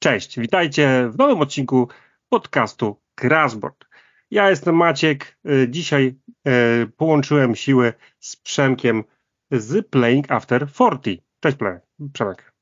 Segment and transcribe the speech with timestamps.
[0.00, 1.88] Cześć, witajcie w nowym odcinku
[2.28, 3.84] podcastu Crashboard.
[4.30, 5.38] Ja jestem Maciek.
[5.50, 6.14] Y, dzisiaj
[6.48, 9.04] y, połączyłem siły z Przemkiem
[9.50, 11.22] z Playing After 40.
[11.40, 11.56] Cześć
[12.12, 12.52] Przemek.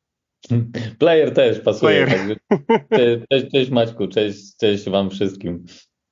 [0.98, 2.06] Player też pasuje.
[2.06, 2.38] Player.
[3.30, 5.64] Cześć, cześć Maćku, cześć, cześć wam wszystkim.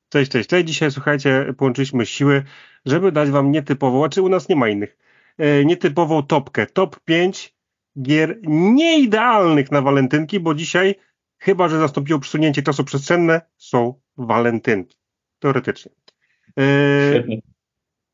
[0.08, 0.66] Cześć, cześć, cześć.
[0.66, 2.42] Dzisiaj słuchajcie, połączyliśmy siły,
[2.86, 4.98] żeby dać wam nietypową, a czy u nas nie ma innych,
[5.40, 6.66] y, nietypową topkę.
[6.66, 7.54] Top 5
[8.02, 10.94] gier nieidealnych na walentynki, bo dzisiaj
[11.44, 14.98] chyba że zastąpiło przesunięcie czasu przestrzenne, są walentynki.
[15.38, 15.92] Teoretycznie.
[16.56, 17.40] Yy,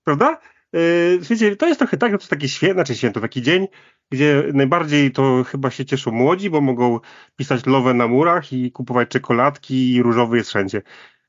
[0.04, 0.41] prawda?
[0.73, 3.68] Yy, wiecie, to jest trochę tak, że to jest takie święto, znaczy święto, taki dzień,
[4.10, 7.01] gdzie najbardziej to chyba się cieszą młodzi, bo mogą
[7.37, 10.82] pisać love na murach i kupować czekoladki i różowy jest wszędzie.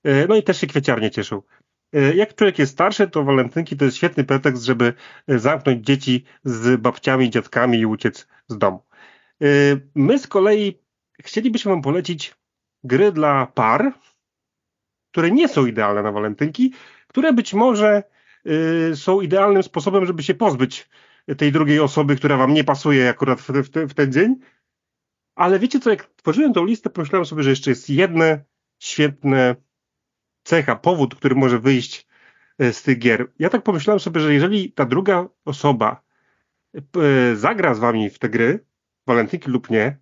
[0.03, 1.41] Yy, no i też się kwieciarnie cieszą.
[2.16, 4.94] Jak człowiek jest starszy, to walentynki to jest świetny pretekst, żeby
[5.27, 8.83] zamknąć dzieci z babciami, dziadkami i uciec z domu.
[9.95, 10.80] My z kolei
[11.23, 12.35] chcielibyśmy Wam polecić
[12.84, 13.93] gry dla par,
[15.11, 16.73] które nie są idealne na walentynki,
[17.08, 18.03] które być może
[18.91, 20.89] y, są idealnym sposobem, żeby się pozbyć
[21.38, 24.36] tej drugiej osoby, która Wam nie pasuje akurat w, w, w ten dzień.
[25.36, 28.44] Ale wiecie co, jak tworzyłem tą listę, pomyślałem sobie, że jeszcze jest jedne
[28.80, 29.55] świetne
[30.44, 32.08] cecha, powód, który może wyjść
[32.61, 33.31] y, z tych gier.
[33.39, 36.02] Ja tak pomyślałem sobie, że jeżeli ta druga osoba
[36.75, 38.66] y, zagra z Wami w te gry,
[39.08, 39.97] walentynki lub nie,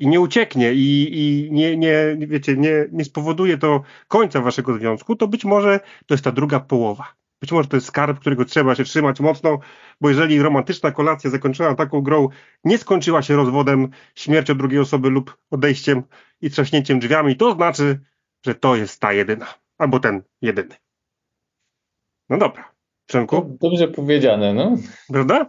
[0.00, 5.16] i nie ucieknie i, i nie, nie, wiecie, nie, nie spowoduje to końca waszego związku,
[5.16, 7.14] to być może to jest ta druga połowa.
[7.40, 9.58] Być może to jest skarb, którego trzeba się trzymać mocno,
[10.00, 12.28] bo jeżeli romantyczna kolacja zakończona taką grą
[12.64, 16.02] nie skończyła się rozwodem, śmiercią drugiej osoby lub odejściem
[16.40, 18.00] i trzaśnięciem drzwiami, to znaczy,
[18.46, 19.46] że to jest ta jedyna,
[19.78, 20.74] albo ten jedyny.
[22.28, 22.72] No dobra.
[23.06, 23.56] Przemku?
[23.60, 24.76] Dobrze powiedziane, no.
[25.08, 25.44] Prawda?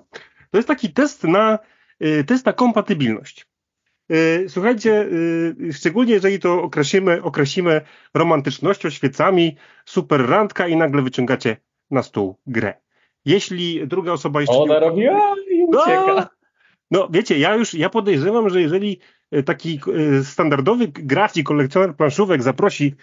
[0.52, 1.60] To jest taki test na,
[2.04, 3.51] y, test na kompatybilność.
[4.12, 5.08] Y, słuchajcie,
[5.70, 7.82] y, szczególnie jeżeli to określimy, określimy
[8.14, 11.58] romantycznością, świecami, super randka i nagle wyciągacie
[11.92, 12.74] na stół grę.
[13.26, 14.58] Jeśli druga osoba jeszcze...
[14.58, 14.80] Ona nie...
[14.80, 16.16] robi, a i ucieka.
[16.16, 16.28] No,
[16.92, 19.00] no wiecie, ja już ja podejrzewam, że jeżeli
[19.36, 19.80] y, taki
[20.24, 22.96] standardowy gracz i kolekcjoner planszówek zaprosi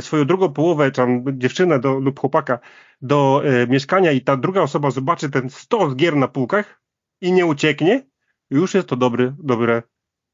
[0.00, 2.58] swoją drugą połowę, czy tam dziewczynę do, lub chłopaka
[3.02, 6.80] do mieszkania i ta druga osoba zobaczy ten stos gier na półkach
[7.20, 8.06] i nie ucieknie,
[8.50, 9.82] już jest to dobry, dobre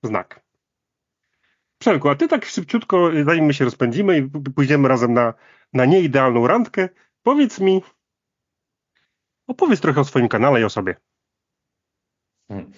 [0.03, 0.43] znak.
[1.79, 5.35] Przemku, a ty tak szybciutko, zanim my się rozpędzimy i pójdziemy razem na,
[5.73, 6.89] na nieidealną randkę,
[7.23, 7.83] powiedz mi,
[9.47, 10.97] opowiedz trochę o swoim kanale i o sobie.
[12.49, 12.73] Hmm,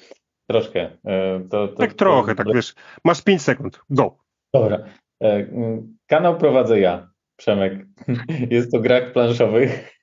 [0.50, 0.80] troszkę.
[1.04, 2.44] E, to, to, tak trochę, to...
[2.44, 2.74] tak wiesz,
[3.04, 4.18] masz 5 sekund, go.
[4.54, 4.84] Dobra.
[5.22, 5.46] E,
[6.06, 7.86] kanał prowadzę ja, Przemek.
[8.50, 9.98] Jest to grach planszowych.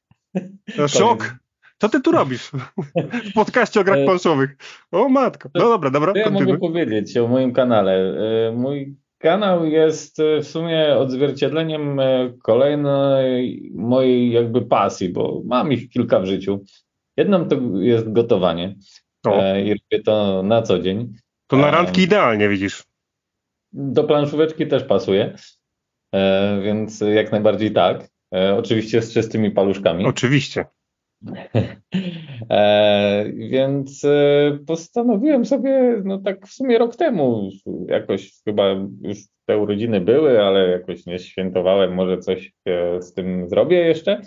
[0.88, 1.36] Szok!
[1.82, 2.52] Co ty tu robisz
[3.30, 4.58] w podcaście o grach e, planszowych?
[4.92, 5.50] O matko.
[5.56, 6.14] No dobra, dobra.
[6.16, 7.94] Ja mogę powiedzieć o moim kanale?
[8.48, 12.02] E, mój kanał jest e, w sumie odzwierciedleniem
[12.44, 16.64] kolejnej mojej jakby pasji, bo mam ich kilka w życiu.
[17.18, 18.76] Jedną to jest gotowanie
[19.26, 19.56] o.
[19.56, 21.14] i robię to na co dzień.
[21.48, 22.84] To na randki idealnie widzisz.
[23.74, 25.36] Do planszóweczki też pasuje,
[26.64, 28.08] więc jak najbardziej tak.
[28.58, 30.06] Oczywiście z czystymi paluszkami.
[30.06, 30.66] Oczywiście.
[32.50, 37.50] E, więc e, postanowiłem sobie, no tak w sumie rok temu,
[37.88, 38.64] jakoś chyba
[39.02, 44.22] już te urodziny były, ale jakoś nie świętowałem, może coś e, z tym zrobię jeszcze.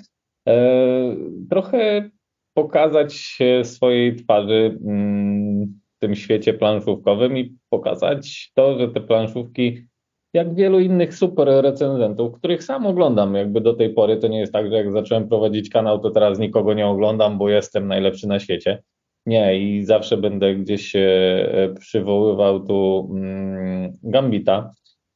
[1.50, 2.10] Trochę
[2.54, 9.86] pokazać swojej twarzy mm, w tym świecie planszówkowym i pokazać to, że te planszówki
[10.34, 13.34] jak wielu innych super recenzentów, których sam oglądam.
[13.34, 16.38] Jakby do tej pory to nie jest tak, że jak zacząłem prowadzić kanał, to teraz
[16.38, 18.82] nikogo nie oglądam, bo jestem najlepszy na świecie.
[19.26, 24.70] Nie, i zawsze będę gdzieś e, przywoływał tu mm, Gambita,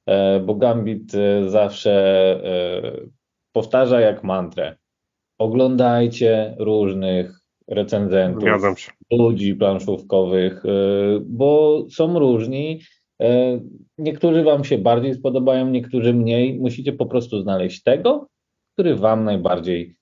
[0.07, 1.99] e, bo Gambit e, zawsze
[3.53, 4.77] powtarza jak mantrę.
[5.39, 8.49] Oglądajcie różnych recenzentów,
[9.13, 10.63] ludzi planszówkowych,
[11.21, 12.98] bo są różni E,
[13.99, 16.59] niektórzy Wam się bardziej spodobają, niektórzy mniej.
[16.59, 18.27] Musicie po prostu znaleźć tego,
[18.73, 19.97] który Wam najbardziej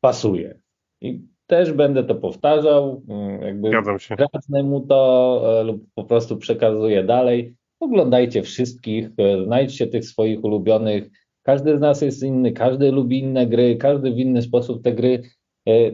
[0.00, 0.58] pasuje.
[1.00, 3.70] I też będę to powtarzał, mm, jakby
[4.16, 7.54] krasnę mu to e, lub po prostu przekazuję dalej.
[7.80, 11.10] Oglądajcie wszystkich, e, znajdźcie tych swoich ulubionych.
[11.42, 15.22] Każdy z nas jest inny, każdy lubi inne gry, każdy w inny sposób te gry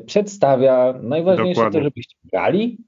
[0.06, 0.98] przedstawia.
[1.02, 1.80] Najważniejsze Dokładnie.
[1.80, 2.78] to, żebyście grali,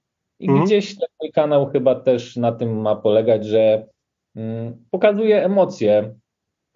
[0.40, 0.66] i mhm.
[0.66, 3.86] gdzieś ten mój kanał chyba też na tym ma polegać, że
[4.36, 6.14] mm, pokazuje emocje,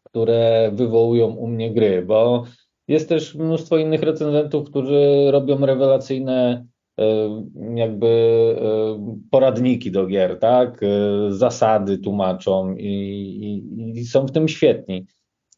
[0.04, 2.44] które wywołują u mnie gry, bo
[2.88, 6.66] jest też mnóstwo innych recenzentów, którzy robią rewelacyjne
[7.74, 8.10] jakby
[9.30, 10.80] poradniki do gier, tak?
[11.28, 15.06] Zasady tłumaczą i, i, i są w tym świetni.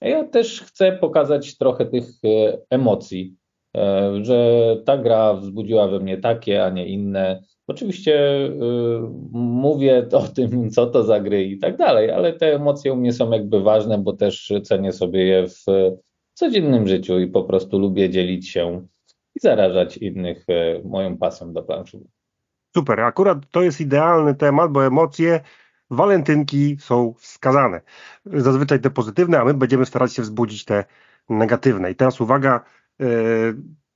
[0.00, 2.04] Ja też chcę pokazać trochę tych
[2.70, 3.34] emocji,
[4.22, 8.50] że ta gra wzbudziła we mnie takie, a nie inne Oczywiście y,
[9.32, 13.12] mówię o tym, co to za gry i tak dalej, ale te emocje u mnie
[13.12, 15.64] są jakby ważne, bo też cenię sobie je w
[16.34, 18.86] codziennym życiu i po prostu lubię dzielić się
[19.34, 22.08] i zarażać innych y, moją pasją do planszówek.
[22.76, 25.40] Super, akurat to jest idealny temat, bo emocje
[25.90, 27.80] walentynki są wskazane.
[28.26, 30.84] Zazwyczaj te pozytywne, a my będziemy starać się wzbudzić te
[31.28, 31.90] negatywne.
[31.90, 32.64] I teraz uwaga,
[33.00, 33.04] y,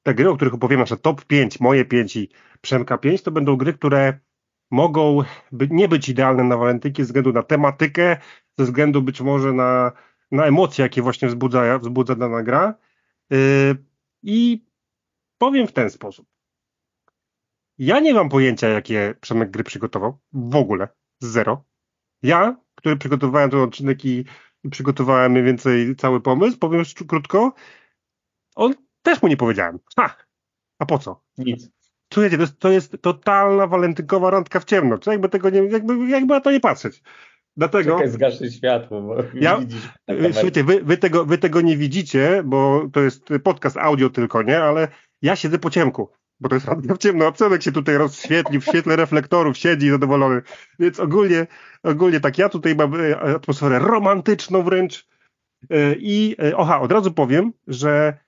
[0.09, 2.29] te gry, o których opowiem, nasze top 5, moje 5 i
[2.61, 4.19] Przemka 5, to będą gry, które
[4.71, 5.23] mogą
[5.53, 8.17] by, nie być idealne na walentynki ze względu na tematykę,
[8.59, 9.93] ze względu być może na,
[10.31, 12.75] na emocje, jakie właśnie wzbudza, wzbudza dana gra.
[13.31, 13.39] Yy,
[14.23, 14.67] I
[15.39, 16.27] powiem w ten sposób.
[17.79, 20.19] Ja nie mam pojęcia, jakie Przemek gry przygotował.
[20.33, 20.89] W ogóle.
[21.21, 21.65] Zero.
[22.23, 24.25] Ja, który przygotowałem ten odcinek i
[24.71, 27.53] przygotowałem mniej więcej cały pomysł, powiem krótko,
[28.55, 29.79] on też mu nie powiedziałem.
[29.97, 30.17] Ha!
[30.79, 31.21] A po co?
[31.39, 31.71] Nic.
[32.13, 34.99] Słuchajcie, to jest, to jest totalna walentynkowa randka w ciemno.
[34.99, 37.03] Czy jakby tego nie, jakby, jakby na to nie patrzeć.
[37.57, 37.93] Dlatego.
[37.93, 39.89] Czekaj, zgaszy światło, bo ja, widzisz.
[40.33, 44.61] Słuchajcie, wy, wy, tego, wy tego nie widzicie, bo to jest podcast audio tylko, nie?
[44.61, 44.89] Ale
[45.23, 46.11] ja siedzę po ciemku,
[46.41, 49.91] bo to jest randka w ciemno, a Przemek się tutaj rozświetli w świetle reflektorów, siedzi
[49.91, 50.43] zadowolony.
[50.79, 51.47] Więc ogólnie,
[51.83, 55.07] ogólnie tak, ja tutaj mam e, atmosferę romantyczną wręcz.
[55.71, 58.19] E, I e, oha, od razu powiem, że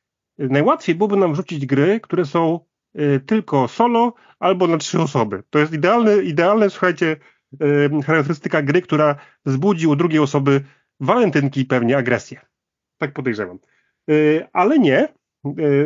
[0.49, 2.61] najłatwiej byłoby nam wrzucić gry, które są
[3.01, 5.43] y, tylko solo albo na trzy osoby.
[5.51, 7.17] To jest idealne, idealne słuchajcie,
[7.63, 9.17] y, charakterystyka gry, która
[9.47, 10.65] wzbudzi u drugiej osoby
[11.01, 12.41] walentynki pewnie agresję.
[12.99, 13.59] Tak podejrzewam.
[14.11, 15.09] Y, ale nie,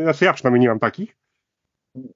[0.03, 1.17] znaczy ja przynajmniej nie mam takich.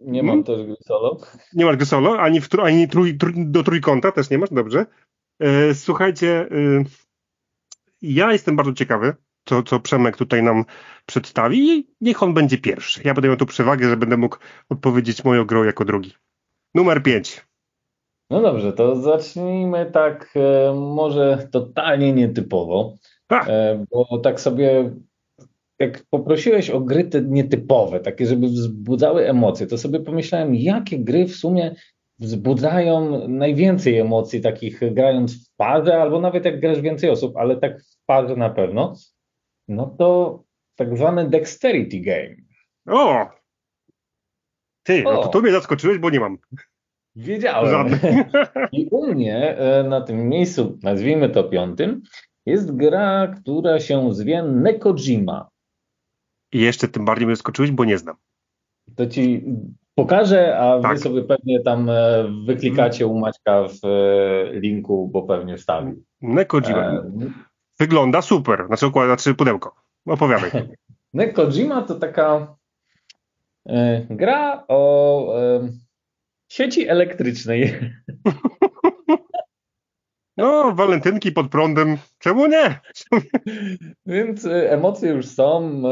[0.01, 0.45] Nie mam hmm?
[0.45, 1.21] też gry solo.
[1.55, 4.87] Nie masz gry solo, ani, w, ani trój, trój, do trójkąta też nie masz, dobrze.
[5.75, 6.49] Słuchajcie,
[8.03, 9.15] ja jestem bardzo ciekawy,
[9.49, 10.65] co, co Przemek tutaj nam
[11.07, 13.01] przedstawi i niech on będzie pierwszy.
[13.05, 14.37] Ja będę miał tu przewagę, że będę mógł
[14.69, 16.13] odpowiedzieć moją grą jako drugi.
[16.75, 17.47] Numer 5.
[18.31, 22.97] No dobrze, to zacznijmy tak e, może totalnie nietypowo,
[23.33, 24.91] e, bo tak sobie
[25.79, 31.27] jak poprosiłeś o gry te nietypowe, takie, żeby wzbudzały emocje, to sobie pomyślałem, jakie gry
[31.27, 31.75] w sumie
[32.19, 37.83] wzbudzają najwięcej emocji, takich grając w parze, albo nawet jak grasz więcej osób, ale tak
[37.83, 38.95] w parze na pewno
[39.69, 40.43] no to
[40.77, 42.37] tak zwany dexterity game.
[42.87, 43.27] O!
[44.83, 45.13] Ty, o.
[45.13, 46.39] no to mnie zaskoczyłeś, bo nie mam.
[47.17, 47.89] Wiedziałem.
[48.73, 52.03] I u mnie e, na tym miejscu, nazwijmy to piątym,
[52.47, 55.49] jest gra, która się zwie Nekojima.
[56.53, 58.17] I jeszcze tym bardziej mnie zaskoczyłeś, bo nie znam.
[58.97, 59.45] To ci
[59.95, 60.93] pokażę, a tak.
[60.93, 65.93] wy sobie pewnie tam e, wyklikacie u Maćka w e, linku, bo pewnie wstawi.
[66.21, 67.03] Nekojima.
[67.79, 68.67] Wygląda super.
[68.67, 69.75] Znaczy, układ, znaczy pudełko.
[70.07, 70.51] Opowiadaj.
[71.35, 72.57] Kojima to taka
[73.67, 73.73] y,
[74.11, 75.73] gra o y,
[76.49, 77.75] sieci elektrycznej.
[80.39, 82.81] No, walentynki pod prądem, czemu nie?
[84.07, 85.83] Więc emocje już są,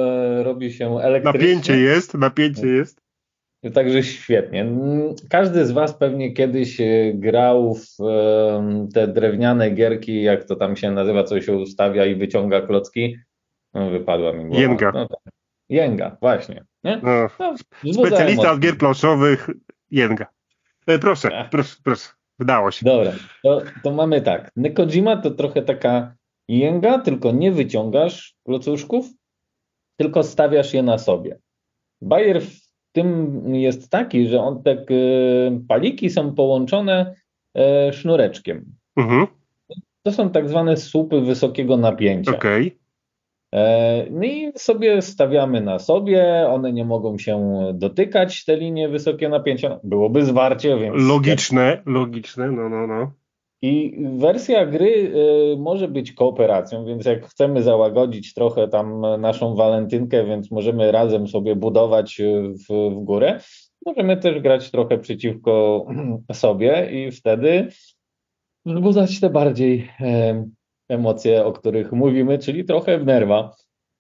[0.43, 1.41] robi się elektrycznie.
[1.41, 3.06] Napięcie jest, napięcie jest.
[3.75, 4.67] Także świetnie.
[5.31, 7.97] Każdy z Was pewnie kiedyś e, grał w
[8.95, 13.17] te drewniane gierki, jak to tam się nazywa, co się ustawia i wyciąga klocki.
[13.75, 14.61] No, wypadła mi głowa.
[14.61, 14.93] Jęga.
[14.95, 15.35] No, tak.
[15.69, 16.65] Jęga, właśnie.
[16.85, 17.01] Nie?
[17.03, 17.55] No, no,
[17.93, 19.51] specjalista od gier planszowych,
[19.91, 20.27] Jęga.
[20.87, 22.09] E, proszę, proszę, proszę.
[22.39, 22.87] Wydało się.
[22.87, 23.13] Dobra,
[23.43, 24.51] to, to mamy tak.
[24.57, 26.15] Nekojima to trochę taka
[26.49, 29.07] jęga, tylko nie wyciągasz klocuszków,
[29.97, 31.39] tylko stawiasz je na sobie.
[32.03, 32.43] Bayer
[32.97, 34.79] tym jest taki, że on tak
[35.69, 37.15] paliki są połączone
[37.55, 38.65] e, sznureczkiem.
[38.97, 39.27] Mhm.
[40.03, 42.37] To są tak zwane słupy wysokiego napięcia.
[42.37, 42.71] Okay.
[43.55, 49.29] E, no i sobie stawiamy na sobie, one nie mogą się dotykać, te linie wysokie
[49.29, 49.81] napięcia.
[49.85, 50.95] Byłoby zwarcie, więc.
[51.09, 53.13] Logiczne, logiczne, no, no, no.
[53.63, 55.13] I wersja gry
[55.53, 61.29] y, może być kooperacją, więc jak chcemy załagodzić trochę tam naszą walentynkę, więc możemy razem
[61.29, 63.41] sobie budować y, w, w górę,
[63.87, 65.87] możemy też grać trochę przeciwko
[66.33, 67.69] sobie i wtedy
[68.67, 69.89] wzbudzać te bardziej
[70.89, 73.57] emocje, o których mówimy, czyli trochę w nerwa.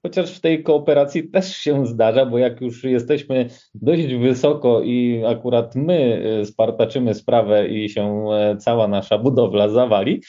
[0.07, 5.75] Chociaż w tej kooperacji też się zdarza, bo jak już jesteśmy dość wysoko i akurat
[5.75, 10.23] my e, spartaczymy sprawę i się e, cała nasza budowla zawali,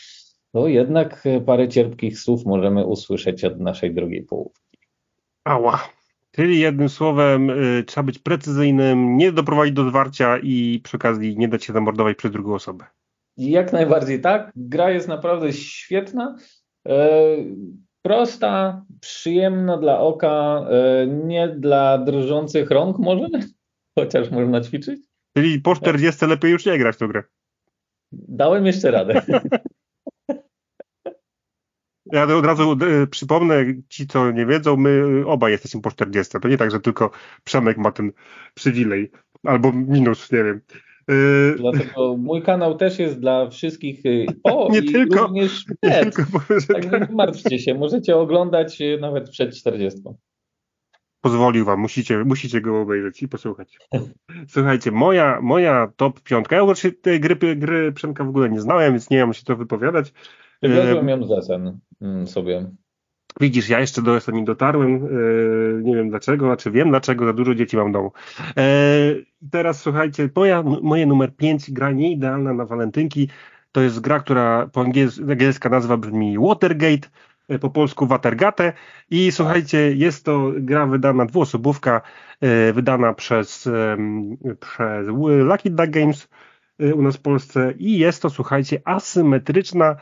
[0.51, 4.77] to jednak parę cierpkich słów możemy usłyszeć od naszej drugiej połówki.
[5.43, 5.89] Ała.
[6.31, 11.47] Czyli jednym słowem y, trzeba być precyzyjnym, nie doprowadzić do zwarcia i przy okazji nie
[11.47, 12.85] dać się zamordować przez drugą osobę.
[13.37, 14.51] Jak najbardziej tak.
[14.55, 16.35] Gra jest naprawdę świetna.
[16.87, 17.19] E,
[18.07, 23.27] prosta, przyjemna dla oka, e, nie dla drżących rąk może,
[23.99, 24.99] chociaż można ćwiczyć.
[25.37, 27.23] Czyli po 40 lepiej już nie grać w tę grę.
[28.11, 29.21] Dałem jeszcze radę.
[32.11, 36.39] Ja od razu e, przypomnę, ci co nie wiedzą, my obaj jesteśmy po 40.
[36.41, 37.11] To nie tak, że tylko
[37.43, 38.11] Przemek ma ten
[38.53, 39.11] przywilej.
[39.43, 40.61] Albo minus, nie wiem.
[41.09, 41.13] E,
[41.57, 44.05] Dlatego mój kanał też jest dla wszystkich.
[44.05, 48.79] E, o, nie tylko, również nie tylko powiem, tak, tak nie martwcie się, możecie oglądać
[49.01, 50.01] nawet przed 40.
[51.21, 53.77] Pozwolił wam, musicie, musicie go obejrzeć i posłuchać.
[54.53, 56.55] Słuchajcie, moja, moja top piątka.
[56.55, 59.55] Ja już tej gry, gry Przemka w ogóle nie znałem, więc nie mam się to
[59.55, 60.13] wypowiadać.
[60.61, 62.71] Przywiozłem ją z SN mm, sobie.
[63.41, 64.99] Widzisz, ja jeszcze do SN nie dotarłem, e,
[65.83, 68.11] nie wiem dlaczego, znaczy wiem dlaczego, za dużo dzieci mam w domu.
[68.57, 68.63] E,
[69.51, 73.29] teraz słuchajcie, moja, moje numer 5, gra nieidealna na walentynki,
[73.71, 77.09] to jest gra, która po angielsku, angielska nazwa brzmi Watergate,
[77.49, 78.73] e, po polsku Watergate.
[79.09, 82.01] I słuchajcie, jest to gra wydana, dwuosobówka,
[82.73, 83.69] wydana przez,
[84.59, 85.07] przez
[85.43, 86.29] Lucky Duck Games
[86.79, 87.73] u nas w Polsce.
[87.77, 89.95] I jest to, słuchajcie, asymetryczna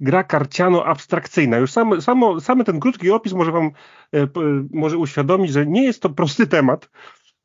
[0.00, 1.58] gra karciano-abstrakcyjna.
[1.58, 3.70] Już sam, samo, samy ten krótki opis może wam
[4.14, 4.28] e,
[4.72, 6.90] może uświadomić, że nie jest to prosty temat,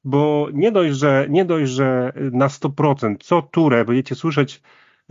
[0.03, 4.61] bo nie dość, że, nie dość, że na 100% co turę będziecie słyszeć,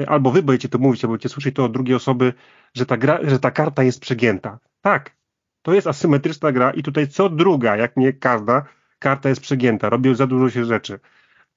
[0.01, 2.33] e, albo wy będziecie to mówić, albo będziecie słyszeć to od drugiej osoby,
[2.75, 4.59] że ta, gra, że ta karta jest przegięta.
[4.81, 5.17] Tak,
[5.63, 8.65] to jest asymetryczna gra i tutaj co druga, jak nie każda,
[8.99, 11.01] karta jest przegięta, robią za dużo się rzeczy.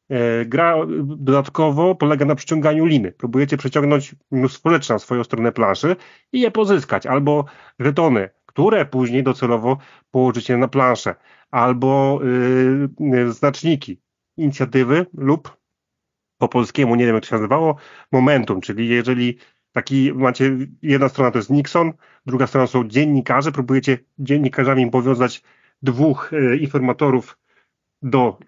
[0.10, 3.12] E, gra dodatkowo polega na przyciąganiu liny.
[3.12, 5.96] Próbujecie przeciągnąć mnóstwo rzeczy na swoją stronę planszy
[6.32, 7.46] i je pozyskać, albo
[7.80, 9.78] żetony, które później docelowo
[10.12, 11.16] położycie na planszę,
[11.52, 12.20] albo
[13.00, 14.02] yy, znaczniki
[14.38, 15.58] inicjatywy lub
[16.38, 17.76] po polskiemu, nie wiem jak to się nazywało,
[18.12, 19.38] momentum, czyli jeżeli
[19.72, 21.94] taki macie, jedna strona to jest Nixon,
[22.26, 25.44] druga strona są dziennikarze, próbujecie dziennikarzami powiązać
[25.82, 27.38] dwóch y, informatorów
[28.02, 28.40] do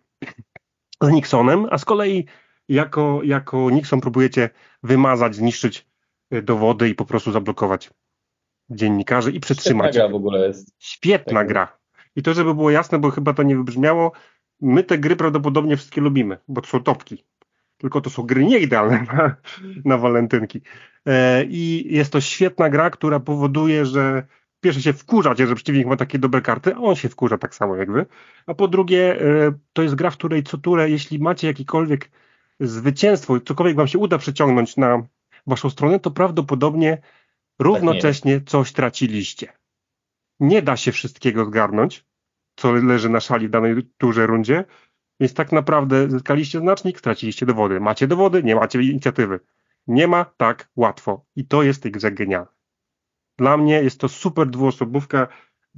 [1.02, 2.26] z Nixonem, a z kolei
[2.70, 4.50] jako, jako Nixon próbujecie
[4.84, 5.88] wymazać, zniszczyć
[6.32, 7.90] e, dowody i po prostu zablokować
[8.70, 9.94] dziennikarzy i przetrzymać.
[9.94, 10.76] Świetna gra w ogóle jest.
[10.80, 11.48] Świetna tak.
[11.48, 11.78] gra.
[12.16, 14.12] I to, żeby było jasne, bo chyba to nie wybrzmiało,
[14.62, 17.26] my te gry prawdopodobnie wszystkie lubimy, bo to są topki.
[17.78, 19.36] Tylko to są gry nieidealne na,
[19.86, 20.62] na walentynki.
[21.06, 24.28] E, I jest to świetna gra, która powoduje, że
[24.62, 27.76] pierwsze się wkurzacie, że przeciwnik ma takie dobre karty, a on się wkurza tak samo
[27.76, 28.06] jak wy.
[28.46, 32.12] A po drugie, e, to jest gra, w której co turę, jeśli macie jakiekolwiek
[32.60, 35.04] zwycięstwo, cokolwiek wam się uda przeciągnąć na
[35.48, 37.02] waszą stronę, to prawdopodobnie
[37.60, 39.54] równocześnie tak coś traciliście.
[40.40, 42.06] Nie da się wszystkiego zgarnąć,
[42.56, 44.66] co leży na szali w danej turze rundzie,
[45.20, 47.80] więc tak naprawdę zyskaliście znacznik, straciliście dowody.
[47.80, 49.40] Macie dowody, nie macie inicjatywy.
[49.88, 51.26] Nie ma tak łatwo.
[51.36, 52.59] I to jest tej grze genialne.
[53.40, 55.28] Dla mnie jest to super dwuosobówka.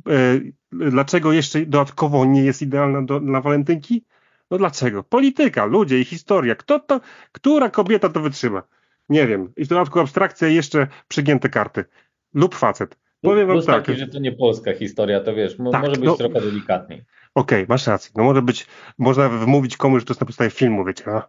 [0.10, 0.39] E,
[0.72, 4.06] dlaczego jeszcze dodatkowo nie jest idealna do, dla walentynki?
[4.51, 5.03] No dlaczego?
[5.03, 6.56] Polityka, ludzie i historia.
[6.56, 7.01] Kto to,
[7.32, 8.63] która kobieta to wytrzyma?
[9.10, 9.53] Nie wiem.
[9.58, 11.86] I w dodatku abstrakcja i jeszcze przygięte karty.
[12.34, 12.98] Lub facet.
[13.22, 13.86] Powiem wam tak.
[13.86, 17.00] Taki, że to nie polska historia, to wiesz, tak, może być no, trochę delikatniej.
[17.36, 18.12] Okej, okay, masz rację.
[18.15, 21.03] No może być, można wmówić komuś, że to jest na podstawie filmu, wiecie.
[21.08, 21.22] No.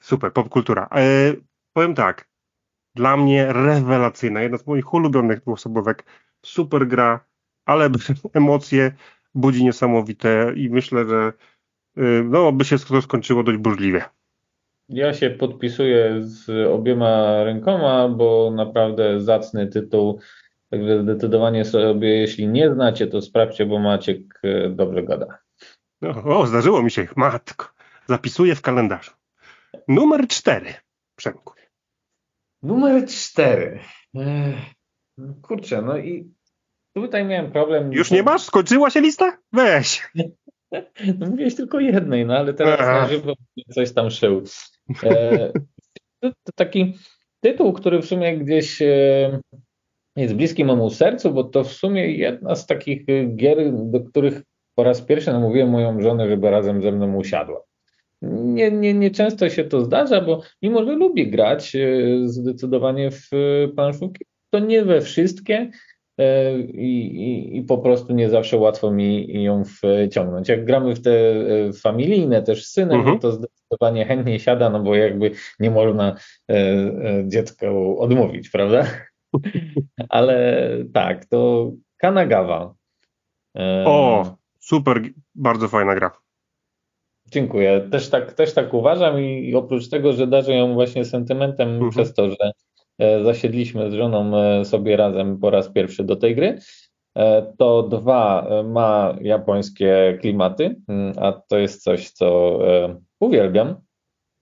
[0.00, 0.88] Super, popkultura.
[0.92, 1.32] E,
[1.72, 2.33] powiem tak
[2.94, 6.04] dla mnie rewelacyjna, jedna z moich ulubionych dwuosobówek,
[6.42, 7.24] super gra,
[7.64, 7.90] ale
[8.34, 8.92] emocje
[9.34, 11.32] budzi niesamowite i myślę, że
[11.98, 14.04] y, no, by się to skończyło dość burzliwie.
[14.88, 20.20] Ja się podpisuję z obiema rękoma, bo naprawdę zacny tytuł.
[20.70, 25.38] Także zdecydowanie sobie, jeśli nie znacie, to sprawdźcie, bo Maciek y, dobrze gada.
[26.02, 27.66] No, o, zdarzyło mi się, matko.
[28.06, 29.10] Zapisuję w kalendarzu.
[29.88, 30.74] Numer cztery,
[31.16, 31.54] Przemku.
[32.64, 33.78] Numer cztery.
[35.42, 36.32] Kurczę, no i
[36.96, 37.92] tutaj miałem problem.
[37.92, 38.42] Już nie masz?
[38.42, 39.38] Skończyła się lista?
[39.52, 40.02] Weź.
[41.18, 43.00] No mówiłeś tylko jednej, no ale teraz Aha.
[43.00, 43.32] na żywo
[43.74, 44.42] coś tam szył.
[45.02, 45.52] E,
[46.20, 46.94] to, to, taki
[47.40, 49.40] tytuł, który w sumie gdzieś e,
[50.16, 53.04] jest bliski memu sercu, bo to w sumie jedna z takich
[53.36, 54.42] gier, do których
[54.74, 57.64] po raz pierwszy namówiłem moją żonę, żeby razem ze mną usiadła
[58.32, 61.88] nie, nie, nie często się to zdarza, bo mimo, że lubię grać e,
[62.24, 65.70] zdecydowanie w e, planszówki, to nie we wszystkie
[66.18, 70.48] e, i, i, i, po prostu nie zawsze łatwo mi ją wciągnąć.
[70.48, 71.12] Jak gramy w te
[71.82, 73.18] familijne też z synem, mhm.
[73.18, 76.16] to zdecydowanie chętnie siada, no bo jakby nie można
[77.24, 78.86] dziecku odmówić, prawda?
[80.08, 82.74] Ale tak, to Kanagawa.
[83.84, 85.02] O, super,
[85.34, 86.23] bardzo fajna gra.
[87.30, 87.88] Dziękuję.
[87.90, 91.90] Też tak, też tak uważam i oprócz tego, że darzę ją właśnie sentymentem mhm.
[91.90, 92.52] przez to, że
[92.98, 96.58] e, zasiedliśmy z żoną e, sobie razem po raz pierwszy do tej gry,
[97.18, 102.58] e, to dwa ma japońskie klimaty, mm, a to jest coś, co
[103.20, 103.76] uwielbiam,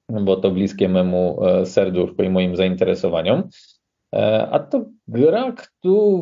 [0.08, 3.48] bo to bliskie memu serduszku i moim zainteresowaniom.
[4.50, 5.54] A to gra,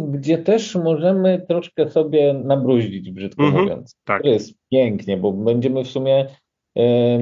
[0.09, 3.97] gdzie też możemy troszkę sobie nabruździć, brzydko mm -hmm, mówiąc.
[4.05, 4.23] Tak.
[4.23, 6.27] To jest pięknie, bo będziemy w sumie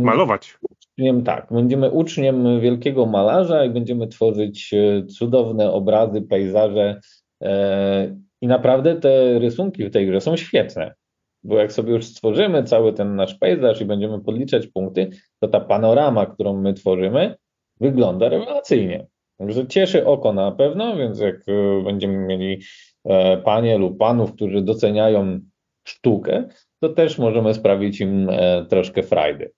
[0.01, 0.59] Malować.
[0.99, 7.01] Uczniem, tak, będziemy uczniem wielkiego malarza i będziemy tworzyć e, cudowne obrazy, pejzaże.
[7.43, 10.95] E, I naprawdę te rysunki w tej grze są świetne.
[11.43, 15.61] Bo jak sobie już stworzymy cały ten nasz pejzaż i będziemy podliczać punkty, to ta
[15.61, 17.35] panorama, którą my tworzymy,
[17.81, 19.07] wygląda rewelacyjnie.
[19.39, 22.63] Także cieszy oko na pewno, więc jak e, będziemy mieli
[23.45, 25.41] panie lub panów, którzy doceniają
[25.85, 26.49] sztukę,
[26.81, 29.53] to też możemy sprawić im e, troszkę frajdy.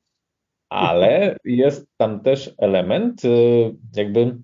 [0.69, 3.29] Ale jest tam też element e,
[3.97, 4.37] jakby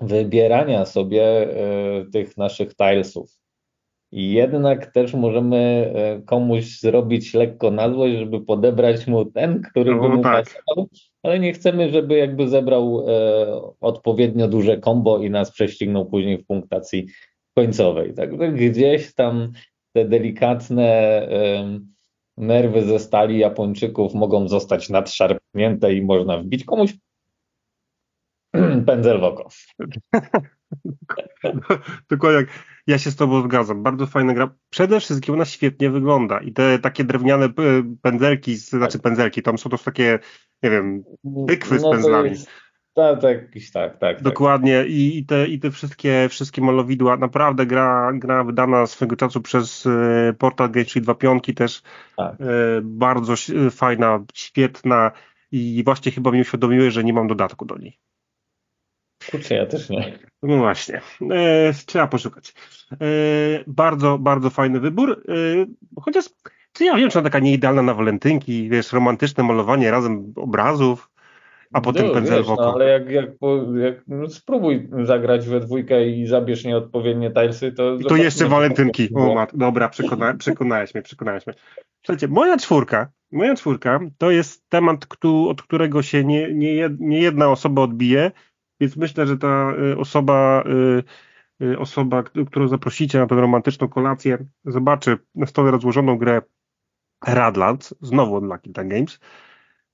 [0.00, 3.30] wybierania sobie e, tych naszych tilesów.
[4.14, 5.92] I jednak też możemy
[6.26, 10.44] komuś zrobić lekko na złość, żeby podebrać mu ten, który no, by mu tak.
[10.44, 10.88] pasował,
[11.22, 13.06] ale nie chcemy, żeby jakby zebrał
[13.80, 17.06] odpowiednio duże kombo i nas prześcignął później w punktacji
[17.56, 18.14] końcowej.
[18.14, 19.52] Także gdzieś tam
[19.92, 21.28] te delikatne
[22.36, 26.94] nerwy ze stali Japończyków mogą zostać nadszarpnięte i można wbić komuś
[28.86, 29.48] pędzel w oko.
[32.10, 32.46] Dokładnie.
[32.86, 33.82] Ja się z Tobą zgadzam.
[33.82, 34.54] Bardzo fajna gra.
[34.70, 37.48] Przede wszystkim ona świetnie wygląda i te takie drewniane
[38.02, 40.18] pędzelki, znaczy pędzelki, tam są to takie,
[40.62, 41.04] nie wiem,
[41.46, 42.30] pykwy z no pędzlami.
[42.30, 42.48] Jest,
[42.94, 43.40] tak, tak,
[43.72, 44.22] tak, tak.
[44.22, 44.90] Dokładnie tak.
[44.90, 49.86] I, i, te, i te wszystkie, wszystkie malowidła, naprawdę gra, gra wydana swego czasu przez
[49.86, 51.82] e, portal Game 2.5 też
[52.16, 52.34] tak.
[52.40, 52.44] e,
[52.82, 53.34] bardzo
[53.70, 55.10] fajna, świetna
[55.52, 57.98] i właśnie chyba mi uświadomiłeś, że nie mam dodatku do niej.
[59.30, 60.18] Kurczę, ja też nie.
[60.42, 62.54] No właśnie, e, trzeba poszukać.
[62.92, 62.96] E,
[63.66, 66.24] bardzo, bardzo fajny wybór, e, chociaż
[66.72, 71.11] czy ja wiem, czy ona taka nieidealna na walentynki, wiesz, romantyczne malowanie razem obrazów,
[71.72, 73.30] a potem no, pędzel wiesz, no, ale jak, jak,
[73.82, 77.94] jak no, spróbuj zagrać we dwójkę i zabierz nieodpowiednie tilesy, to...
[77.94, 79.08] I to jeszcze walentynki.
[79.14, 81.56] O, mat, dobra, przekona, przekonałeś mnie, przekonałeś mnie.
[82.06, 85.06] Słuchajcie, moja czwórka, moja czwórka to jest temat,
[85.48, 88.30] od którego się nie, nie, nie jedna osoba odbije,
[88.80, 90.64] więc myślę, że ta y, osoba,
[91.60, 96.42] y, y, osoba, którą zaprosicie na tę romantyczną kolację, zobaczy na stole rozłożoną grę
[97.26, 99.18] Radlands, znowu od Lucky Games,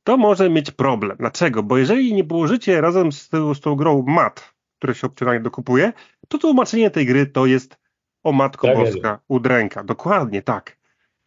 [0.08, 1.16] to może mieć problem.
[1.16, 1.62] Dlaczego?
[1.62, 5.92] Bo jeżeli nie położycie razem z, tą, z tą grą mat, które się opcjonalnie dokupuje,
[6.28, 7.78] to tłumaczenie tej gry to jest
[8.22, 9.84] o Matko tak Boska udręka.
[9.84, 10.78] Dokładnie tak.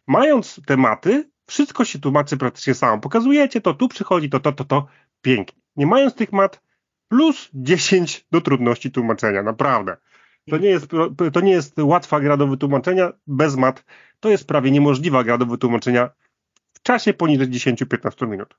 [0.06, 3.00] Mając te maty, wszystko się tłumaczy praktycznie samo.
[3.00, 4.86] Pokazujecie to, tu przychodzi to, to, to, to.
[5.20, 5.62] Pięknie.
[5.76, 6.62] Nie mając tych mat,
[7.08, 9.42] plus 10 do trudności tłumaczenia.
[9.42, 9.96] Naprawdę.
[10.50, 10.86] To nie jest,
[11.32, 13.84] to nie jest łatwa gra do wytłumaczenia bez mat.
[14.20, 16.10] To jest prawie niemożliwa gra do wytłumaczenia
[16.82, 18.54] w czasie poniżej 10-15 minut.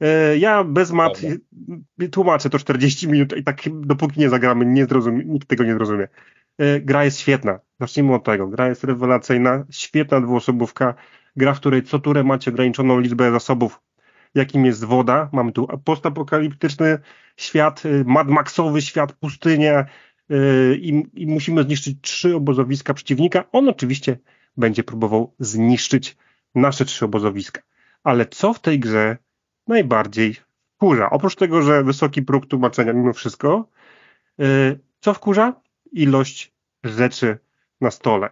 [0.00, 1.20] E, ja bez mat
[2.12, 6.08] tłumaczę to 40 minut i tak dopóki nie zagramy, nie zrozumie, nikt tego nie zrozumie.
[6.58, 7.60] E, gra jest świetna.
[7.80, 8.48] Zacznijmy od tego.
[8.48, 10.94] Gra jest rewelacyjna, świetna dwuosobówka.
[11.36, 13.80] Gra, w której co turę macie ograniczoną liczbę zasobów,
[14.34, 15.28] jakim jest woda.
[15.32, 16.98] Mamy tu postapokaliptyczny
[17.36, 19.86] świat, e, Mad Maxowy świat, pustynia
[20.76, 23.44] i, i musimy zniszczyć trzy obozowiska przeciwnika.
[23.52, 24.18] On oczywiście
[24.56, 26.16] będzie próbował zniszczyć
[26.56, 27.62] nasze trzy obozowiska.
[28.04, 29.16] Ale co w tej grze
[29.66, 30.36] najbardziej
[30.74, 31.10] wkurza?
[31.10, 33.68] Oprócz tego, że wysoki próg tłumaczenia mimo wszystko,
[34.38, 35.60] yy, co wkurza?
[35.92, 36.52] Ilość
[36.84, 37.38] rzeczy
[37.80, 38.30] na stole.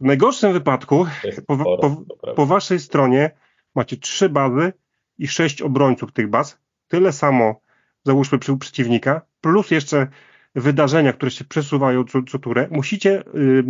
[0.00, 1.06] W najgorszym wypadku
[1.46, 3.30] po, po, po, waszej stronie
[3.74, 4.72] macie trzy bazy
[5.18, 6.58] i sześć obrońców tych baz.
[6.88, 7.60] Tyle samo
[8.04, 10.06] załóżmy przy przeciwnika, plus jeszcze
[10.54, 12.68] wydarzenia, które się przesuwają co, co turę.
[12.70, 13.62] Musicie yy,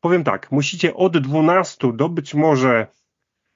[0.00, 2.86] powiem tak, musicie od 12 do być może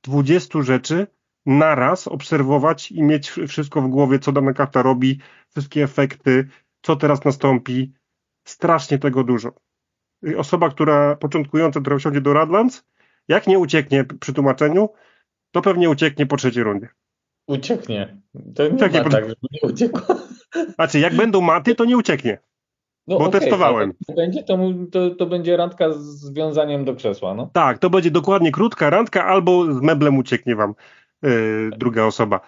[0.04, 1.06] 20 rzeczy
[1.46, 6.48] naraz obserwować i mieć wszystko w głowie, co dana karta robi, wszystkie efekty,
[6.82, 7.92] co teraz nastąpi.
[8.46, 9.52] Strasznie tego dużo.
[10.36, 12.84] Osoba, która początkująca, która wsiądzie do Radlands,
[13.28, 14.88] jak nie ucieknie przy tłumaczeniu,
[15.50, 16.88] to pewnie ucieknie po trzeciej rundzie.
[17.46, 18.22] Ucieknie.
[18.54, 20.16] To nie ucieknie tak, żeby nie uciekło.
[20.74, 22.38] Znaczy, jak będą maty, to nie ucieknie.
[23.06, 23.92] No, bo okay, testowałem.
[24.06, 24.58] To będzie, to,
[24.92, 27.50] to, to, będzie randka z wiązaniem do krzesła, no?
[27.52, 30.74] Tak, to będzie dokładnie krótka randka, albo z meblem ucieknie wam
[31.22, 32.40] yy, druga osoba.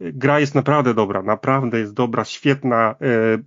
[0.00, 2.94] Gra jest naprawdę dobra, naprawdę jest dobra, świetna.
[3.00, 3.44] Yy,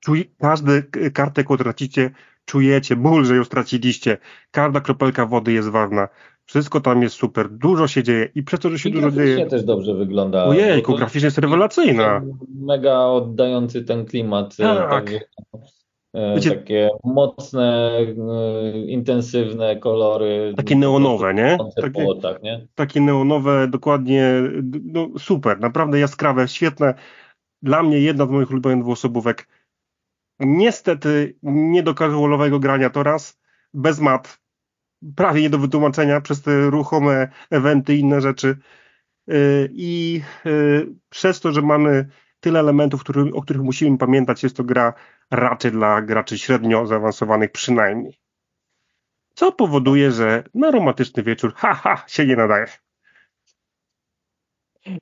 [0.00, 2.10] czuj, każdy kartę, którą tracicie,
[2.44, 4.18] czujecie ból, że ją straciliście.
[4.50, 6.08] Każda kropelka wody jest ważna.
[6.46, 9.46] Wszystko tam jest super, dużo się dzieje i przez to, że się I dużo dzieje.
[9.46, 10.44] też dobrze wygląda.
[10.44, 12.22] Ojejku, graficznie jest rewelacyjna.
[12.60, 14.56] Mega oddający ten klimat.
[14.56, 14.90] Tak.
[14.90, 15.20] Takie,
[16.14, 20.54] Wiecie, takie mocne, e, intensywne kolory.
[20.56, 21.58] Takie neonowe, nie?
[21.76, 22.66] Takie, tak, nie?
[22.74, 24.32] takie neonowe, dokładnie,
[24.84, 26.94] no super, naprawdę jaskrawe, świetne.
[27.62, 29.48] Dla mnie jedna z moich ulubionych dwuosobówek.
[30.40, 33.40] Niestety nie do casualowego grania to raz,
[33.74, 34.28] bez map,
[35.16, 38.56] prawie nie do wytłumaczenia przez te ruchome eventy i inne rzeczy.
[39.30, 42.08] Y, I y, przez to, że mamy
[42.44, 44.94] tyle elementów, który, o których musimy pamiętać, jest to gra
[45.30, 48.18] raczej dla graczy średnio zaawansowanych przynajmniej.
[49.34, 52.66] Co powoduje, że na romantyczny wieczór, haha, się nie nadaje.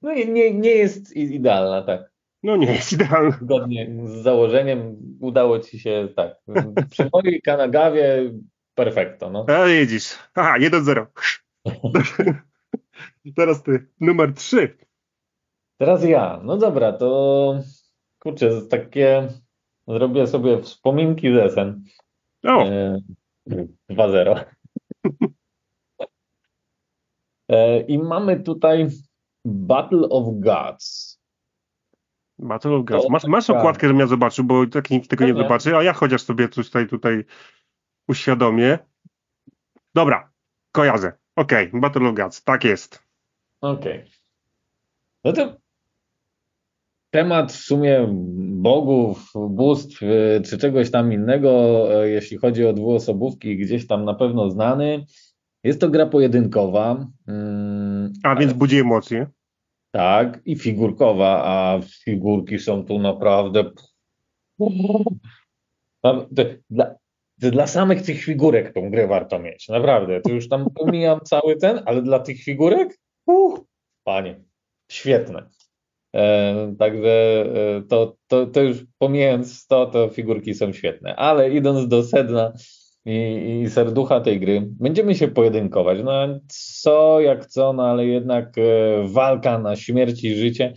[0.03, 2.13] No i nie, nie jest idealna, tak.
[2.43, 3.31] No nie jest idealna.
[3.31, 6.37] Zgodnie z założeniem udało ci się tak.
[6.91, 8.33] Przy mojej Kanagawie
[8.75, 9.31] perfekto.
[9.31, 9.47] No.
[9.49, 10.19] A widzisz.
[10.35, 11.07] Aha, 1-0.
[13.37, 14.77] Teraz ty, numer 3.
[15.83, 16.41] Teraz ja.
[16.45, 17.61] No dobra, to
[18.19, 19.29] kurczę, takie
[19.89, 21.85] zrobię sobie wspominki z SN.
[22.45, 22.65] O.
[23.91, 24.45] 2-0.
[27.49, 28.89] E, I mamy tutaj
[29.45, 31.21] Battle of Gods.
[32.39, 33.09] Battle of Gods.
[33.11, 36.23] Masz, masz okładkę, żebym ja zobaczył, bo tak nikt tego nie zobaczy, a ja chociaż
[36.23, 37.25] sobie coś tutaj, tutaj
[38.09, 38.79] uświadomię.
[39.95, 40.33] Dobra,
[40.73, 41.13] kojarzę.
[41.37, 41.81] Okej, okay.
[41.81, 43.03] Battle of Gods, tak jest.
[43.61, 43.99] Okej.
[43.99, 44.11] Okay.
[45.25, 45.63] No to
[47.13, 48.07] temat w sumie
[48.63, 51.51] bogów, bóstw y, czy czegoś tam innego,
[52.05, 55.05] y, jeśli chodzi o dwuosobówki, gdzieś tam na pewno znany.
[55.65, 57.07] Jest to gra pojedynkowa.
[57.29, 59.27] Mm, a więc budzi emocje.
[59.91, 63.65] Tak, i figurkowa, a figurki są tu naprawdę.
[66.71, 66.95] Dla,
[67.39, 70.21] dla samych tych figurek tą grę warto mieć, naprawdę.
[70.21, 73.61] To już tam pomijam cały ten, ale dla tych figurek, uh,
[74.05, 74.41] panie,
[74.91, 75.49] świetne.
[76.15, 77.45] E, także
[77.79, 81.17] e, to, to, to już pomijając to, to figurki są świetne.
[81.17, 82.53] Ale idąc do sedna
[83.05, 85.99] i, i serducha tej gry, będziemy się pojedynkować.
[86.05, 86.13] No
[86.49, 88.63] co jak co, no ale jednak e,
[89.09, 90.75] walka na śmierć i życie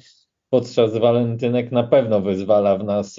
[0.50, 3.18] podczas walentynek na pewno wyzwala w nas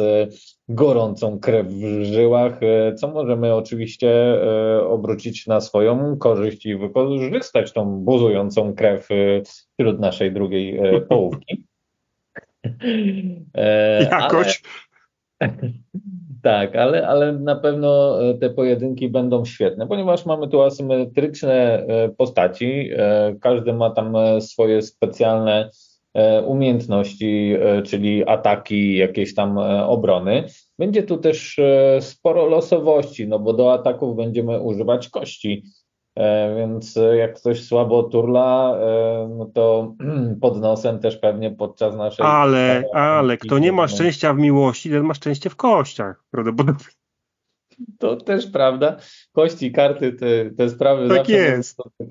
[0.69, 2.61] gorącą krew w żyłach,
[2.97, 4.41] co możemy oczywiście
[4.89, 9.09] obrócić na swoją korzyść i wykorzystać tą buzującą krew
[9.79, 11.67] wśród naszej drugiej połówki.
[14.11, 14.63] Jakoś.
[15.39, 15.53] Ale,
[16.43, 21.87] tak, ale, ale na pewno te pojedynki będą świetne, ponieważ mamy tu asymetryczne
[22.19, 22.91] postaci.
[23.41, 25.71] Każdy ma tam swoje specjalne
[26.17, 30.45] E, umiejętności, e, czyli ataki, jakieś tam e, obrony.
[30.79, 31.61] Będzie tu też
[32.01, 35.63] sporo losowości, no bo do ataków będziemy używać kości.
[36.57, 38.79] Więc jak ktoś słabo turla,
[39.29, 39.95] no to
[40.41, 42.27] pod nosem też pewnie podczas naszej.
[42.27, 46.85] Ale, ale kto nie ma szczęścia w miłości, ten ma szczęście w kościach, prawdopodobnie.
[47.99, 48.97] To też prawda.
[49.33, 51.77] Kości, karty, te, te sprawy tak zawsze jest.
[51.77, 52.09] tak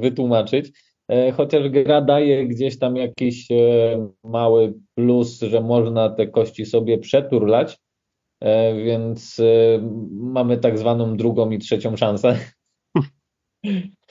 [0.00, 0.72] wytłumaczyć.
[1.08, 6.98] E, chociaż gra daje gdzieś tam jakiś e, mały plus, że można te kości sobie
[6.98, 7.78] przeturlać,
[8.40, 9.40] e, więc
[10.10, 12.38] mamy tak zwaną drugą i trzecią szansę.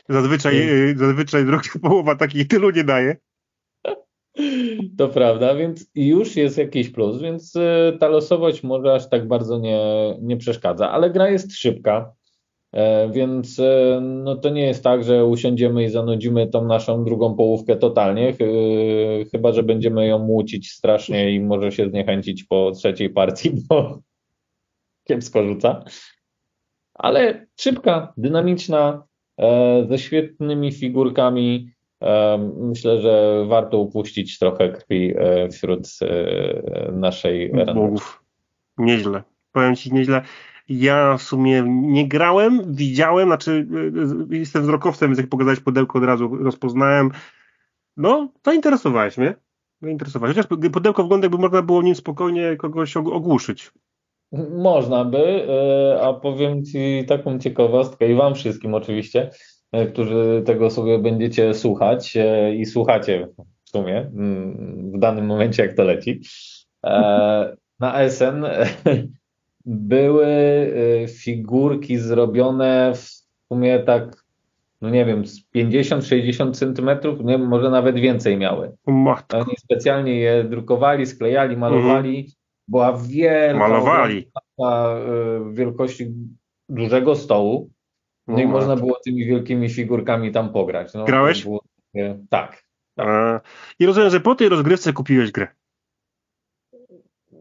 [0.10, 3.18] Zazwyczaj, zazwyczaj druga połowa takich tylu nie daje.
[4.98, 7.54] To prawda, więc już jest jakiś plus, więc
[8.00, 9.80] ta losowość może aż tak bardzo nie,
[10.22, 12.14] nie przeszkadza, ale gra jest szybka.
[12.74, 17.36] E, więc e, no to nie jest tak, że usiądziemy i zanudzimy tą naszą drugą
[17.36, 18.34] połówkę totalnie,
[19.32, 24.00] chyba że będziemy ją młócić strasznie i może się zniechęcić po trzeciej partii, bo
[25.04, 25.84] kiepsko rzuca.
[26.94, 29.04] Ale szybka, dynamiczna,
[29.90, 31.72] ze świetnymi figurkami.
[32.58, 35.14] Myślę, że warto upuścić trochę krwi
[35.52, 35.90] wśród
[36.92, 38.24] naszej Bogów.
[38.78, 39.24] Nieźle.
[39.52, 40.22] Powiem Ci nieźle.
[40.70, 43.68] Ja w sumie nie grałem, widziałem, znaczy
[44.30, 47.12] jestem wzrokowcem, więc jak pokazałeś pudełko od razu rozpoznałem.
[47.98, 49.36] No, zainteresowałeś mnie.
[49.82, 50.36] Zainteresowałeś.
[50.36, 53.72] Chociaż pudełko wygląda jakby można było nim spokojnie kogoś ogłuszyć.
[54.52, 59.30] Można by, y, a powiem Ci taką ciekawostkę i Wam wszystkim oczywiście,
[59.90, 62.18] którzy tego sobie będziecie słuchać
[62.58, 63.28] i słuchacie
[63.66, 66.22] w sumie mm, w danym momencie, jak to leci.
[66.86, 68.46] E, na SN
[69.66, 70.28] były
[71.24, 73.10] figurki zrobione w
[73.48, 74.24] sumie tak,
[74.82, 78.72] no nie wiem, z 50-60 centymetrów, nie wiem, może nawet więcej miały.
[78.88, 79.38] Matko.
[79.38, 82.18] Oni specjalnie je drukowali, sklejali, malowali.
[82.20, 82.43] Mhm.
[82.68, 84.32] Była wielka malowali.
[85.50, 86.14] Y, wielkości
[86.70, 87.70] dużego stołu.
[88.28, 90.94] No i można było tymi wielkimi figurkami tam pograć.
[90.94, 91.44] No, Grałeś?
[91.44, 91.64] Było,
[92.30, 92.64] tak.
[92.98, 93.40] A,
[93.80, 95.48] I rozumiem, że po tej rozgrywce kupiłeś grę.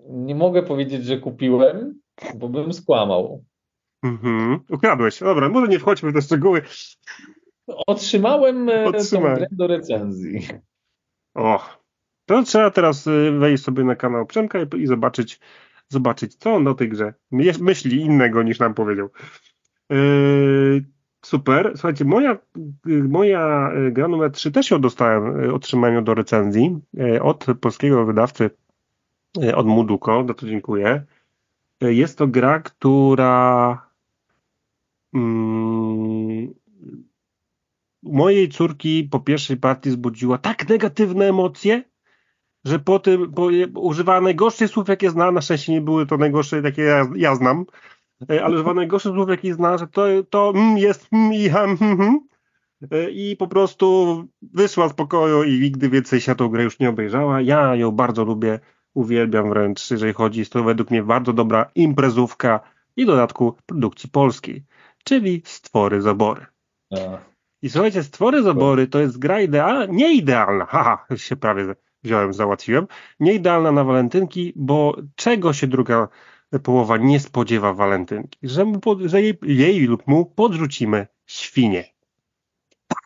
[0.08, 2.00] Nie mogę powiedzieć, że kupiłem,
[2.34, 3.44] bo bym skłamał.
[4.04, 4.60] Mhm.
[4.70, 5.20] Ukradłeś.
[5.20, 6.62] Dobra, może nie wchodźmy w te szczegóły.
[7.66, 9.36] Otrzymałem e, Otrzymałem.
[9.36, 10.48] tą grę do recenzji.
[11.34, 11.81] O,
[12.26, 15.40] to trzeba teraz y, wejść sobie na kanał Przemka i, zobaczyć,
[15.88, 19.08] zobaczyć, co on o tej grze my- myśli innego niż nam powiedział.
[19.90, 20.84] Yy,
[21.24, 21.72] super.
[21.74, 22.38] Słuchajcie, moja,
[22.88, 26.78] y, moja y, gra numer 3 też ją dostałem, otrzymałem do recenzji
[27.20, 28.50] od polskiego wydawcy,
[29.54, 31.04] od Muduko, za to dziękuję.
[31.80, 33.86] Jest to gra, która
[35.14, 36.54] mm,
[38.02, 41.84] mojej córki po pierwszej partii zbudziła tak negatywne emocje,
[42.64, 45.32] że po tym po, używała najgorszych słów, jakie zna.
[45.32, 47.64] Na szczęście nie były to najgorsze, jakie ja, ja znam,
[48.30, 51.76] e, ale używała najgorszych słów, jakie zna, że to, to mm, jest mm, i ham,
[51.76, 52.20] hmm, hmm.
[52.90, 56.88] E, I po prostu wyszła z pokoju i nigdy więcej się tą grę już nie
[56.88, 57.40] obejrzała.
[57.40, 58.60] Ja ją bardzo lubię,
[58.94, 60.38] uwielbiam wręcz, jeżeli chodzi.
[60.40, 62.60] Jest to według mnie bardzo dobra imprezówka
[62.96, 64.64] i w dodatku produkcji polskiej,
[65.04, 66.46] czyli Stwory Zabory.
[66.90, 66.96] A,
[67.62, 72.32] I słuchajcie, Stwory Zabory to jest gra idealna, nie idealna, haha, już się prawie wziąłem,
[72.32, 72.86] załatwiłem,
[73.20, 76.08] nie idealna na walentynki, bo czego się druga
[76.62, 78.38] połowa nie spodziewa walentynki?
[78.42, 81.84] Że, mu pod, że jej, jej lub mu podrzucimy świnie.
[82.88, 82.98] Tak,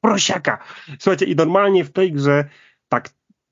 [0.00, 0.64] prosiaka.
[0.98, 2.48] Słuchajcie, i normalnie w tej grze
[2.88, 3.10] tak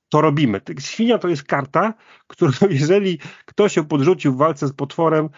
[0.09, 0.61] to robimy.
[0.81, 1.95] Świnia to jest karta,
[2.27, 5.29] którą jeżeli ktoś ją podrzucił w walce z potworem,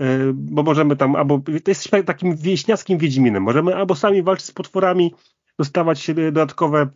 [0.00, 4.52] e, bo możemy tam, albo to jest takim wieśniackim wiedźminem, możemy albo sami walczyć z
[4.52, 5.14] potworami,
[5.58, 6.90] dostawać e, dodatkowe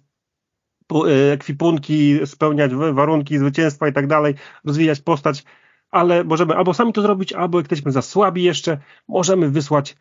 [1.32, 5.44] ekwipunki, spełniać wa- warunki zwycięstwa i tak dalej, rozwijać postać,
[5.90, 9.96] ale możemy albo sami to zrobić, albo jak jesteśmy za słabi jeszcze, możemy wysłać,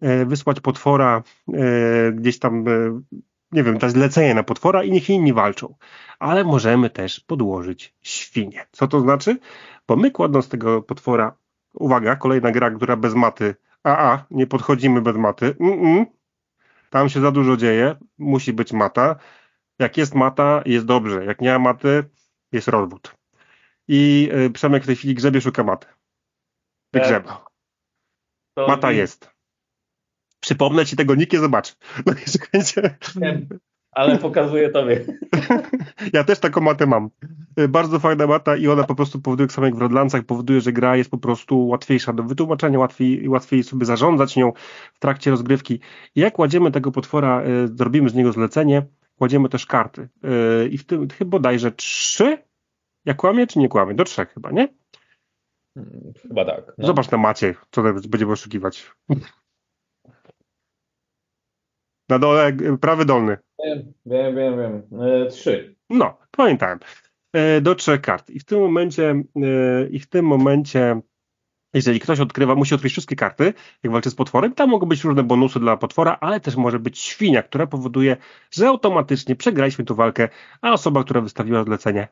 [0.00, 1.22] e, wysłać potwora
[1.54, 3.00] e, gdzieś tam, e,
[3.52, 5.74] nie wiem, dać zlecenie na potwora i niech inni walczą.
[6.18, 8.66] Ale możemy też podłożyć świnie.
[8.72, 9.38] Co to znaczy?
[9.88, 11.34] Bo my kładąc tego potwora,
[11.74, 16.04] uwaga, kolejna gra, która bez maty, a a, nie podchodzimy bez maty, Mm-mm.
[16.90, 19.16] tam się za dużo dzieje, musi być mata.
[19.82, 21.24] Jak jest mata, jest dobrze.
[21.24, 22.04] Jak nie ma maty,
[22.52, 23.14] jest rozwód.
[23.88, 25.86] I y, Przemek w tej chwili grzebie szuka maty.
[26.92, 27.44] Wygrzeba.
[28.54, 29.30] to Mata jest.
[30.40, 31.74] Przypomnę ci, tego nikt nie zobaczy.
[32.06, 32.96] No i słuchajcie,
[33.90, 35.04] Ale pokazuję tobie.
[36.12, 37.10] ja też taką matę mam.
[37.58, 40.60] Y, Bardzo fajna mata i ona po prostu powoduje, tak samo jak w Redlancach, powoduje,
[40.60, 44.52] że gra jest po prostu łatwiejsza do wytłumaczenia, łatwiej, łatwiej sobie zarządzać nią
[44.94, 45.80] w trakcie rozgrywki.
[46.14, 48.86] I jak kładziemy tego potwora, y, zrobimy z niego zlecenie,
[49.18, 50.08] kładziemy też karty.
[50.64, 52.38] Y, I w tym chyba bodajże trzy?
[53.04, 53.94] Ja kłamię czy nie kłamię?
[53.94, 54.68] Do trzech chyba, nie?
[56.22, 56.72] Chyba tak.
[56.78, 56.86] No.
[56.86, 58.92] Zobacz na macie, co będziemy oszukiwać.
[62.08, 63.36] Na dole, prawy dolny.
[63.64, 64.58] Wiem, wiem, wiem.
[64.58, 65.00] wiem.
[65.00, 65.76] E, trzy.
[65.90, 66.78] No, pamiętałem.
[67.32, 68.30] E, Do trzech kart.
[68.30, 71.00] I w tym momencie, e, i w tym momencie,
[71.74, 74.54] jeżeli ktoś odkrywa, musi odkryć wszystkie karty, jak walczy z potworem.
[74.54, 78.16] Tam mogą być różne bonusy dla potwora, ale też może być świnia, która powoduje,
[78.50, 80.28] że automatycznie przegraliśmy tu walkę,
[80.60, 82.08] a osoba, która wystawiła zlecenie,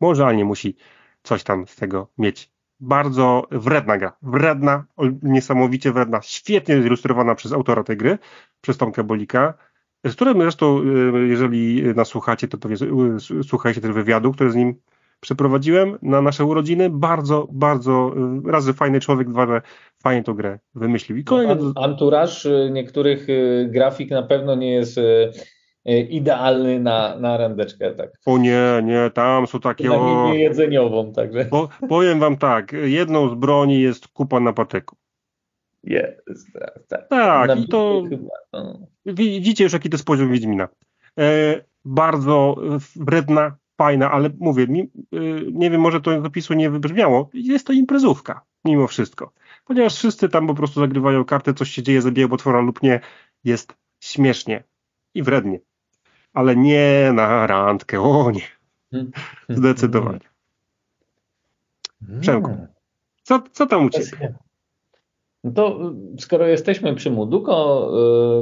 [0.00, 0.76] może, ale nie musi
[1.22, 2.54] coś tam z tego mieć.
[2.80, 4.16] Bardzo wredna gra.
[4.22, 4.84] Wredna,
[5.22, 8.18] niesamowicie wredna, świetnie zilustrowana przez autora tej gry,
[8.60, 9.54] przez Tomka Bolika
[10.04, 10.82] z którym zresztą,
[11.14, 14.74] y, jeżeli nas słuchacie, to, to y, słuchajcie też wywiadu, który z nim
[15.24, 16.90] przeprowadziłem na nasze urodziny.
[16.90, 18.14] Bardzo, bardzo,
[18.46, 19.62] y, raz, że fajny człowiek, dwa, że
[20.02, 21.18] fajnie tą grę wymyślił.
[21.18, 25.00] I kolejny, An- Anturaż y, niektórych y, grafik na pewno nie jest
[26.10, 27.90] idealny na, na randeczkę.
[27.94, 28.10] Tak.
[28.26, 33.28] o nie, nie, tam są takie, o, nie jedzeniową, także bo, powiem wam tak, jedną
[33.28, 34.96] z broni jest kupa na patyku.
[35.82, 36.52] jest.
[36.60, 37.08] Tak, tak.
[37.08, 38.78] Tak, Na i to chyba, no.
[39.06, 40.68] widzicie już jaki to jest poziom Wiedźmina.
[41.18, 42.56] E, bardzo
[42.96, 47.66] wredna, fajna, ale mówię, mi, y, nie wiem, może to z opisu nie wybrzmiało, jest
[47.66, 49.32] to imprezówka, mimo wszystko.
[49.64, 53.00] Ponieważ wszyscy tam po prostu zagrywają kartę, coś się dzieje, zabijają potwora lub nie,
[53.44, 54.64] jest śmiesznie
[55.14, 55.60] i wrednie.
[56.32, 58.48] Ale nie na randkę, o nie,
[59.48, 60.34] zdecydowanie.
[62.20, 62.50] Przemku.
[62.50, 62.66] Mm.
[63.22, 64.34] Co, co tam u Ciebie?
[65.44, 67.88] No to y, skoro jesteśmy przy Muduko,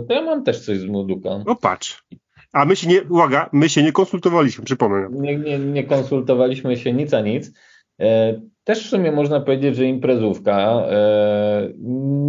[0.03, 1.42] y, to ja mam też coś z Muduko.
[1.47, 2.05] O patrz.
[2.53, 5.09] A my się nie, uwaga, my się nie konsultowaliśmy, przypomnę.
[5.11, 7.53] Nie, nie, nie konsultowaliśmy się nic a nic.
[8.01, 10.83] E, Też w sumie można powiedzieć, że imprezówka.
[10.91, 11.69] E,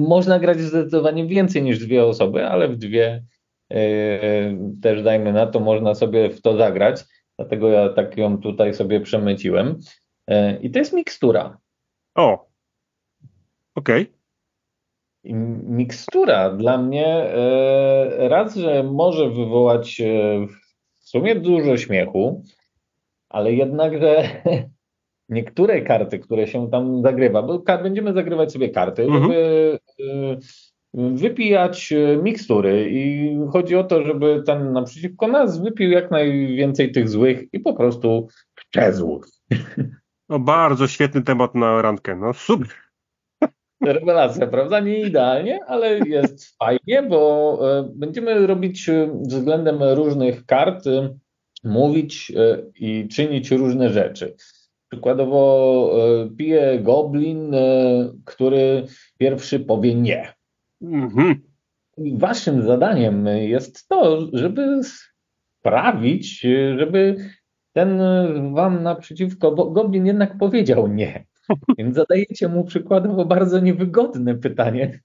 [0.08, 3.24] Można grać zdecydowanie więcej niż dwie osoby, ale w dwie
[3.72, 3.80] e,
[4.82, 7.04] też dajmy na to, można sobie w to zagrać.
[7.40, 9.80] Dlatego ja tak ją tutaj sobie przemyciłem.
[10.62, 11.58] I to jest mikstura.
[12.16, 12.48] O,
[13.76, 14.14] okej.
[15.24, 20.06] Mikstura dla mnie e, raz, że może wywołać e,
[20.96, 22.44] w sumie dużo śmiechu,
[23.30, 24.24] ale jednakże
[25.30, 29.24] niektóre karty, które się tam zagrywa, bo będziemy zagrywać sobie karty, mhm.
[29.24, 30.38] żeby e,
[30.94, 37.54] wypijać mikstury i chodzi o to, żeby ten naprzeciwko nas wypił jak najwięcej tych złych
[37.54, 38.28] i po prostu
[38.60, 39.22] szczezł.
[40.30, 42.83] No bardzo świetny temat na randkę, no super.
[43.82, 44.80] Rewelacja, prawda?
[44.80, 51.18] Nie idealnie, ale jest fajnie, bo e, będziemy robić e, względem różnych kart, e,
[51.64, 52.32] mówić
[52.76, 54.36] i czynić różne rzeczy.
[54.92, 55.96] Przykładowo
[56.38, 57.56] pije goblin,
[58.26, 58.86] który
[59.18, 60.34] pierwszy powie nie.
[60.82, 61.42] Mhm.
[61.98, 64.82] Waszym zadaniem jest to, żeby
[65.60, 66.40] sprawić,
[66.78, 67.16] żeby
[67.74, 68.00] ten
[68.54, 71.26] wam naprzeciwko goblin jednak powiedział nie.
[71.78, 75.00] Więc zadajecie mu przykładowo bardzo niewygodne pytanie.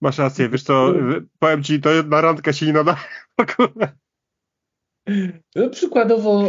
[0.00, 0.94] Masz rację, wiesz co,
[1.38, 2.96] powiem ci, to na randkę się nie nada.
[5.56, 6.48] No, przykładowo,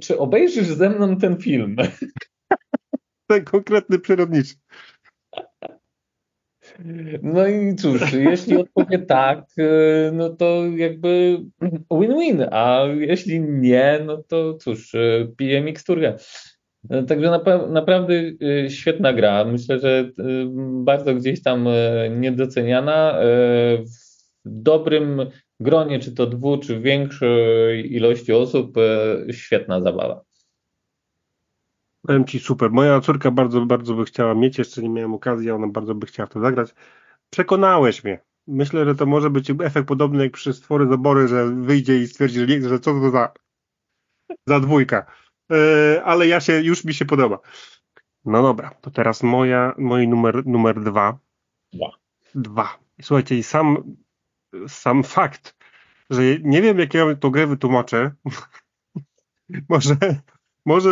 [0.00, 1.76] czy obejrzysz ze mną ten film?
[3.30, 4.54] Ten konkretny przyrodniczy.
[7.22, 11.40] No i cóż, jeśli odpowie tak, y, no to jakby
[11.90, 16.16] win-win, a jeśli nie, no to cóż, y, pije miksturę.
[16.90, 19.44] No, także naprawdę y, świetna gra.
[19.44, 20.10] Myślę, że
[20.84, 21.68] bardzo gdzieś tam
[22.10, 23.18] niedoceniana.
[24.44, 25.26] W dobrym
[25.60, 28.76] gronie, czy to dwu, czy większej ilości osób,
[29.30, 30.25] świetna zabawa.
[32.06, 32.70] Powiem Ci super.
[32.70, 36.26] Moja córka bardzo, bardzo by chciała mieć, jeszcze nie miałem okazji, ona bardzo by chciała
[36.26, 36.74] w to zagrać.
[37.30, 38.20] Przekonałeś mnie.
[38.46, 42.40] Myślę, że to może być efekt podobny jak przy stwory zabory, że wyjdzie i stwierdzi,
[42.40, 43.32] że, nie, że co to za,
[44.46, 45.06] za dwójka.
[45.50, 47.38] Yy, ale ja się, już mi się podoba.
[48.24, 51.18] No dobra, to teraz moja, mój numer, numer dwa.
[51.72, 51.90] Dwa.
[52.34, 52.78] Dwa.
[53.02, 53.96] Słuchajcie, i sam,
[54.68, 55.56] sam fakt,
[56.10, 58.14] że nie wiem, jak ja to grę wytłumaczę,
[59.68, 59.96] może
[60.66, 60.90] może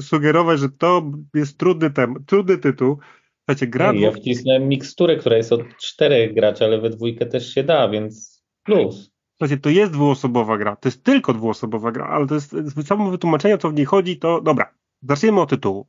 [0.00, 2.98] sugerować, że to jest trudny, tem, trudny tytuł.
[3.38, 3.92] Słuchajcie, gra...
[3.92, 8.42] Ja wcisnąłem miksturę, która jest od czterech graczy, ale we dwójkę też się da, więc
[8.62, 9.10] plus.
[9.38, 12.54] Słuchajcie, to jest dwuosobowa gra, to jest tylko dwuosobowa gra, ale to jest
[12.86, 15.86] samo wytłumaczenie, co w niej chodzi, to dobra, zacznijmy od tytułu.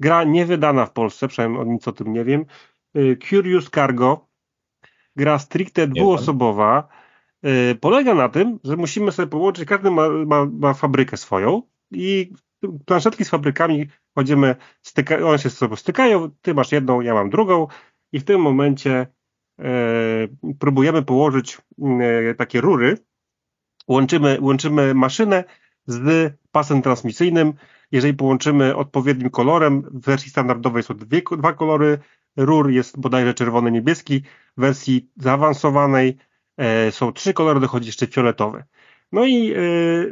[0.00, 2.44] Gra niewydana w Polsce, przynajmniej o nic o tym nie wiem.
[2.96, 4.28] Y, Curious Cargo,
[5.16, 6.88] gra stricte dwuosobowa,
[7.46, 12.32] y, polega na tym, że musimy sobie połączyć, każdy ma, ma, ma fabrykę swoją i
[12.86, 17.30] planszetki z fabrykami chodzimy, styka, one się z sobą stykają, ty masz jedną, ja mam
[17.30, 17.66] drugą
[18.12, 19.06] i w tym momencie
[19.58, 19.64] e,
[20.58, 21.58] próbujemy położyć
[22.00, 22.98] e, takie rury,
[23.88, 25.44] łączymy, łączymy maszynę
[25.86, 27.52] z pasem transmisyjnym.
[27.92, 31.98] Jeżeli połączymy odpowiednim kolorem, w wersji standardowej są dwie, dwa kolory
[32.36, 34.22] rur, jest bodajże czerwony, niebieski,
[34.56, 36.16] w wersji zaawansowanej
[36.56, 38.64] e, są trzy kolory, dochodzi jeszcze fioletowy.
[39.12, 39.56] No i, e,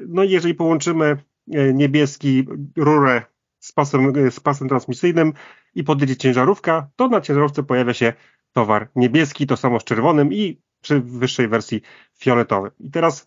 [0.09, 3.23] no jeżeli połączymy niebieski rurę
[3.65, 5.33] z pasem, e, z pasem transmisyjnym
[5.75, 8.13] i podjedzie ciężarówka, to na ciężarówce pojawia się
[8.53, 11.83] towar niebieski, to samo z czerwonym i przy wyższej wersji
[12.19, 12.71] fioletowym.
[12.81, 13.27] I teraz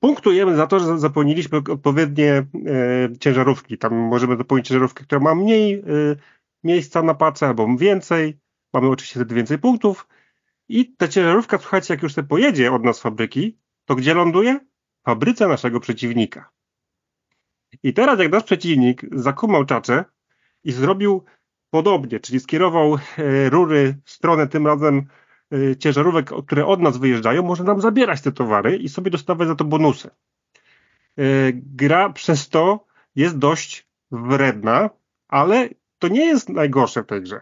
[0.00, 2.46] punktujemy za to, że zapełniliśmy odpowiednie e,
[3.20, 3.78] ciężarówki.
[3.78, 5.82] Tam możemy zapełnić ciężarówkę, która ma mniej e,
[6.64, 8.38] miejsca na pace albo więcej.
[8.72, 10.08] Mamy oczywiście wtedy więcej punktów.
[10.68, 14.60] I ta ciężarówka, słuchajcie, jak już sobie pojedzie od nas fabryki, to gdzie ląduje?
[15.04, 16.50] Fabryce naszego przeciwnika.
[17.82, 20.04] I teraz jak nasz przeciwnik zakumał czacze
[20.64, 21.24] i zrobił
[21.70, 25.06] podobnie, czyli skierował e, rury w stronę tym razem
[25.52, 29.54] e, ciężarówek, które od nas wyjeżdżają, może nam zabierać te towary i sobie dostawać za
[29.54, 30.08] to bonusy.
[30.08, 30.12] E,
[31.52, 34.90] gra przez to jest dość wredna,
[35.28, 35.68] ale
[35.98, 37.40] to nie jest najgorsze w tej grze.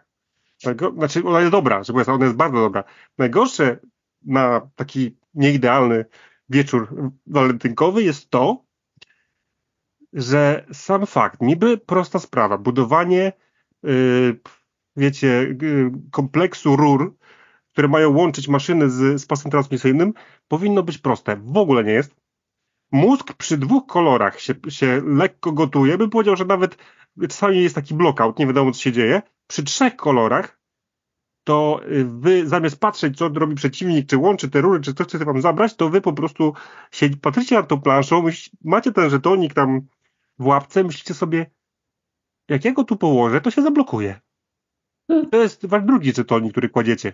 [0.97, 2.85] Znaczy, ona jest dobra, żeby ona jest bardzo dobra.
[3.19, 3.79] Najgorsze
[4.23, 6.05] na taki nieidealny
[6.49, 8.65] wieczór walentynkowy jest to,
[10.13, 13.33] że sam fakt, niby prosta sprawa, budowanie,
[13.83, 14.41] yy,
[14.97, 17.17] wiecie, yy, kompleksu rur,
[17.73, 20.13] które mają łączyć maszyny z, z pasem transmisyjnym,
[20.49, 21.37] powinno być proste.
[21.37, 22.15] W ogóle nie jest.
[22.93, 25.99] Mózg przy dwóch kolorach się, się lekko gotuje.
[25.99, 26.77] Bym powiedział, że nawet
[27.21, 29.23] czasami jest taki blockout, nie wiadomo co się dzieje.
[29.47, 30.61] Przy trzech kolorach
[31.45, 35.25] to y, wy zamiast patrzeć, co robi przeciwnik, czy łączy te rury, czy coś chce
[35.25, 36.55] wam zabrać, to wy po prostu
[36.91, 38.25] się, patrzycie na tą planszą,
[38.65, 39.81] macie ten żetonik tam
[40.41, 41.51] w łapce, myślicie sobie,
[42.49, 44.21] jak ja go tu położę, to się zablokuje.
[45.31, 47.13] To jest wasz drugi żetonik, który kładziecie.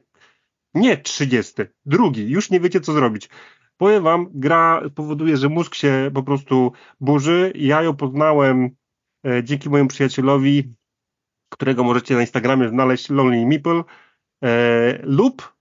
[0.75, 2.29] Nie trzydziesty, drugi.
[2.29, 3.29] Już nie wiecie, co zrobić.
[3.77, 7.53] Powiem wam, gra powoduje, że mózg się po prostu burzy.
[7.55, 8.71] Ja ją poznałem
[9.27, 10.75] e, dzięki mojemu przyjacielowi
[11.49, 13.83] którego możecie na Instagramie znaleźć Lonely Meeple
[14.45, 15.57] e, lub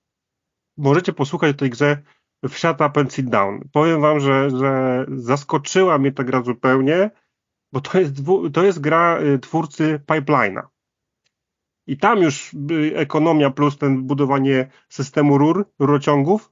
[0.78, 1.98] możecie posłuchać tej grze
[2.44, 3.60] w Shut Up and Sit Down.
[3.72, 7.12] Powiem wam, że, że zaskoczyła mnie ta gra zupełnie,
[7.76, 8.14] bo to jest,
[8.54, 10.62] to jest gra y, twórcy Pipeline'a.
[11.88, 16.52] I tam już y, ekonomia plus ten budowanie systemu rur, rurociągów,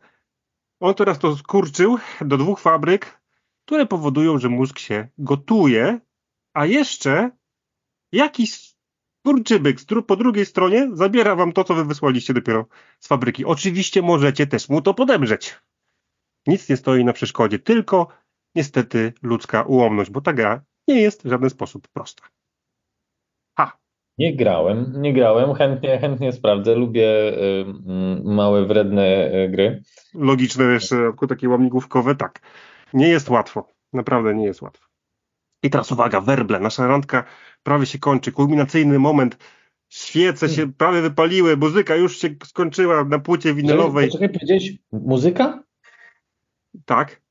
[0.79, 3.21] on teraz to skurczył do dwóch fabryk,
[3.65, 5.99] które powodują, że mózg się gotuje,
[6.53, 7.31] a jeszcze
[8.11, 8.75] jakiś
[9.25, 12.65] kurczybyk po drugiej stronie zabiera wam to, co wy wysłaliście dopiero
[12.99, 13.45] z fabryki.
[13.45, 15.59] Oczywiście możecie też mu to podemrzeć.
[16.47, 18.07] Nic nie stoi na przeszkodzie, tylko
[18.55, 22.23] niestety ludzka ułomność, bo ta gra nie jest w żaden sposób prosta.
[23.57, 23.77] Ha.
[24.17, 27.65] Nie grałem, nie grałem, chętnie, chętnie sprawdzę, lubię y,
[28.23, 29.83] małe, wredne y, gry.
[30.13, 32.41] Logiczne jeszcze, takie łamigłówkowe, tak.
[32.93, 34.85] Nie jest łatwo, naprawdę nie jest łatwo.
[35.63, 37.23] I teraz uwaga, werble, nasza randka
[37.63, 39.37] prawie się kończy, kulminacyjny moment,
[39.89, 44.07] świece się prawie wypaliły, muzyka już się skończyła na płycie winylowej.
[44.07, 45.63] Poczekaj, powiedziałeś muzyka?
[46.85, 47.22] Tak.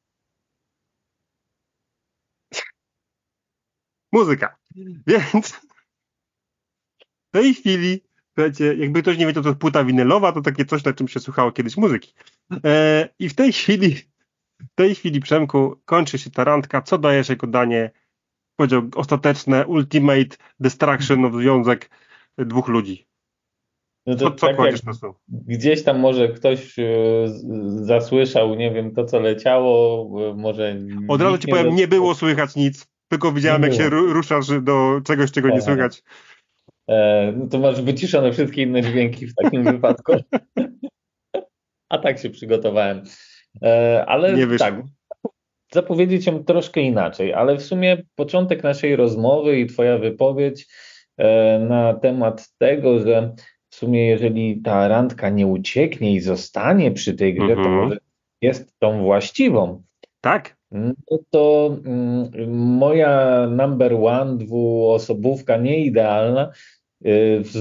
[4.12, 4.56] Muzyka.
[5.06, 5.52] Więc
[7.02, 8.00] w tej chwili,
[8.34, 11.20] słuchajcie, jakby ktoś nie wiedział, to jest płyta winylowa, to takie coś, na czym się
[11.20, 12.14] słuchało kiedyś muzyki.
[12.64, 13.94] E, I w tej chwili,
[14.60, 16.82] w tej chwili, Przemku, kończy się ta randka.
[16.82, 17.90] Co dajesz jako danie,
[18.56, 21.90] powiedział, ostateczne, ultimate destruction of związek
[22.38, 23.06] dwóch ludzi?
[24.06, 24.56] No to co, tak?
[25.28, 26.84] Gdzieś tam może ktoś e,
[27.66, 30.76] zasłyszał, nie wiem, to co leciało, e, może...
[31.08, 35.32] Od razu ci powiem, nie było słychać nic, tylko widziałem jak się ruszasz do czegoś,
[35.32, 35.64] czego nie tak.
[35.64, 36.02] słychać.
[36.88, 40.12] E, no to masz wyciszone wszystkie inne dźwięki w takim wypadku.
[41.88, 43.02] A tak się przygotowałem.
[43.62, 44.82] E, ale nie tak,
[45.72, 50.66] zapowiedzieć ją troszkę inaczej, ale w sumie początek naszej rozmowy i twoja wypowiedź
[51.18, 53.34] e, na temat tego, że
[53.68, 57.74] w sumie jeżeli ta randka nie ucieknie i zostanie przy tej grze, to mhm.
[57.74, 57.98] może
[58.42, 59.82] jest tą właściwą.
[60.20, 60.61] Tak.
[60.72, 62.30] No to mm,
[62.78, 66.52] moja number one dwuosobówka nieidealna
[67.06, 67.52] y, w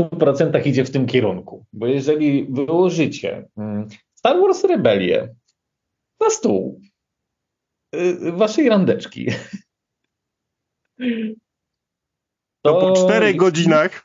[0.00, 1.66] 100% idzie w tym kierunku.
[1.72, 5.34] Bo jeżeli wyłożycie mm, Star Wars Rebelię
[6.20, 6.80] na stół
[7.94, 9.26] y, waszej randeczki,
[12.62, 14.02] to, to po czterech godzinach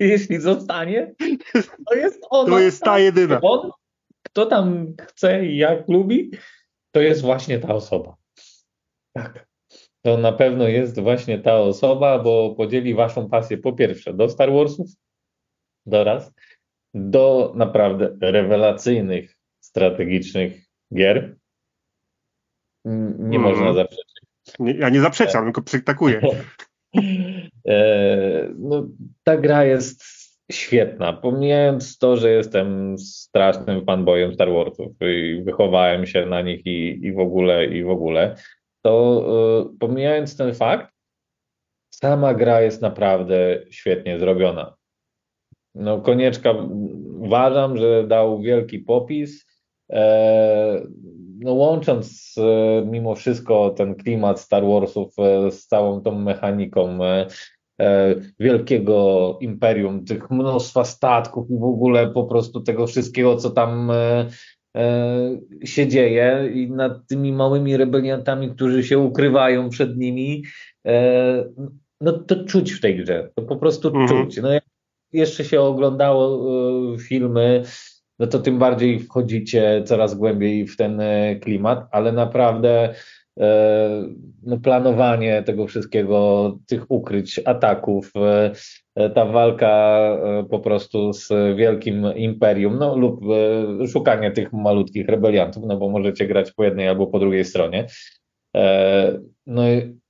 [0.00, 1.14] jeśli zostanie,
[1.86, 2.50] to jest ona.
[2.50, 3.40] To jest ta jedyna.
[3.42, 3.70] On,
[4.32, 6.30] kto tam chce i jak lubi,
[6.94, 8.16] to jest właśnie ta osoba.
[9.12, 9.46] Tak.
[10.02, 14.52] To na pewno jest właśnie ta osoba, bo podzieli waszą pasję po pierwsze do Star
[14.52, 14.86] Warsów,
[15.86, 16.32] do raz,
[16.94, 20.62] do naprawdę rewelacyjnych, strategicznych
[20.94, 21.36] gier.
[22.84, 23.40] Nie mm.
[23.40, 24.20] można zaprzeczyć.
[24.58, 26.20] Ja nie zaprzeczam, tylko przytakuję.
[27.66, 28.88] E, no,
[29.24, 30.02] ta gra jest
[30.50, 31.12] świetna.
[31.12, 37.12] Pomijając to, że jestem strasznym fanboyem Star Warsów i wychowałem się na nich i, i
[37.12, 38.34] w ogóle, i w ogóle,
[38.82, 39.24] to
[39.74, 40.92] y, pomijając ten fakt,
[41.90, 44.74] sama gra jest naprawdę świetnie zrobiona.
[45.74, 46.54] No, Konieczka
[47.18, 49.46] uważam, że dał wielki popis.
[49.90, 50.80] E,
[51.38, 57.26] no, łącząc e, mimo wszystko ten klimat Star Warsów e, z całą tą mechaniką e,
[58.40, 64.26] wielkiego imperium, tych mnóstwa statków i w ogóle po prostu tego wszystkiego, co tam e,
[64.76, 70.44] e, się dzieje i nad tymi małymi rebeliantami, którzy się ukrywają przed nimi,
[72.00, 74.08] no to czuć w tej grze, to po prostu mhm.
[74.08, 74.36] czuć.
[74.42, 74.64] No jak
[75.12, 76.38] jeszcze się oglądało
[76.98, 77.62] filmy,
[78.18, 81.00] no to tym bardziej wchodzicie coraz głębiej w ten
[81.40, 82.94] klimat, ale naprawdę E,
[84.42, 88.12] no, planowanie tego wszystkiego, tych ukryć, ataków,
[88.96, 93.20] e, ta walka e, po prostu z wielkim imperium, no lub
[93.92, 97.86] szukanie tych malutkich rebeliantów, no bo możecie grać po jednej albo po drugiej stronie.
[99.46, 99.62] No,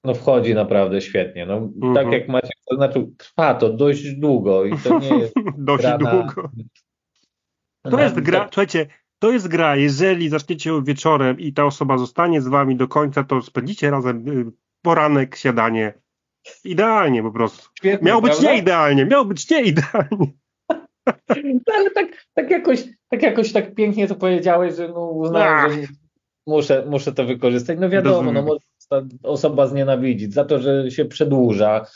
[0.04, 1.46] no wchodzi naprawdę świetnie.
[1.46, 1.60] No.
[1.94, 2.12] Tak mhm.
[2.12, 6.50] jak macie to znaczy trwa to dość długo i to nie jest dość długo.
[7.82, 8.86] To jest gra, słuchajcie,
[9.20, 13.42] to jest gra, jeżeli zaczniecie wieczorem i ta osoba zostanie z wami do końca, to
[13.42, 14.52] spędzicie razem y,
[14.82, 15.94] poranek, siadanie.
[16.64, 17.68] Idealnie po prostu.
[17.78, 18.52] Świetnie, miał być prawda?
[18.52, 20.26] nie idealnie, miał być nie idealnie.
[21.44, 25.78] No, ale tak, tak, jakoś, tak jakoś tak pięknie to powiedziałeś, że no uznałem, że
[26.46, 27.78] muszę, muszę to wykorzystać.
[27.80, 31.86] No wiadomo, no może ta osoba znienawidzić za to, że się przedłuża,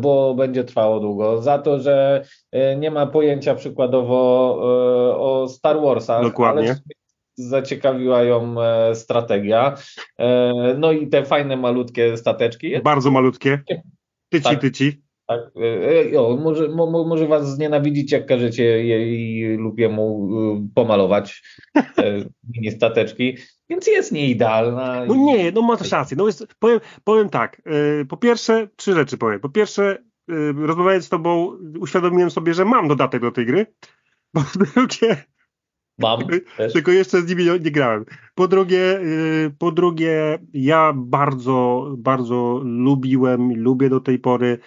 [0.00, 5.80] bo będzie trwało długo, za to, że e, nie ma pojęcia przykładowo e, o Star
[5.80, 6.76] Warsach, Dokładnie.
[7.36, 8.54] zaciekawiła ją
[8.94, 9.74] strategia.
[10.78, 12.82] No i te fajne malutkie stateczki.
[12.82, 13.62] Bardzo malutkie.
[14.28, 14.60] Tyci, Tak.
[14.60, 15.02] tyci.
[15.28, 20.28] Tak, e, e, o, może, mo, mo- może was znienawidzić, jak każecie jej lub jemu
[20.56, 21.42] y, pomalować
[21.76, 21.82] e,
[22.54, 23.36] mini stateczki,
[23.70, 25.04] więc jest nieidealna.
[25.06, 26.16] No nie, no masz rację.
[26.16, 27.62] No jest, powiem, powiem tak.
[28.08, 29.40] po pierwsze, trzy rzeczy powiem.
[29.40, 29.98] Po pierwsze,
[30.56, 33.66] rozmawiając z tobą, uświadomiłem sobie, że mam dodatek do tej gry.
[34.32, 35.24] Po drugie,
[35.98, 36.20] Mam
[36.56, 36.72] też.
[36.72, 38.04] tylko jeszcze z nimi nie, nie grałem.
[38.34, 44.58] Po drugie, y, po drugie, ja bardzo, bardzo lubiłem, i lubię do tej pory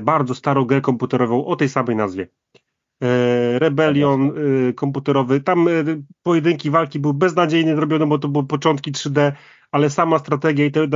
[0.00, 2.28] bardzo starą grę komputerową o tej samej nazwie.
[3.02, 4.32] E, Rebelion
[4.68, 5.40] y, komputerowy.
[5.40, 5.68] Tam
[6.22, 9.32] pojedynki, walki były beznadziejnie zrobione, bo to były początki 3D,
[9.70, 10.88] ale sama strategia i te,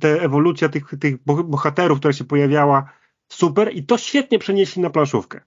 [0.00, 2.92] te ewolucja tych, tych boh- bohaterów, która się pojawiała,
[3.32, 5.40] super i to świetnie przenieśli na planszówkę.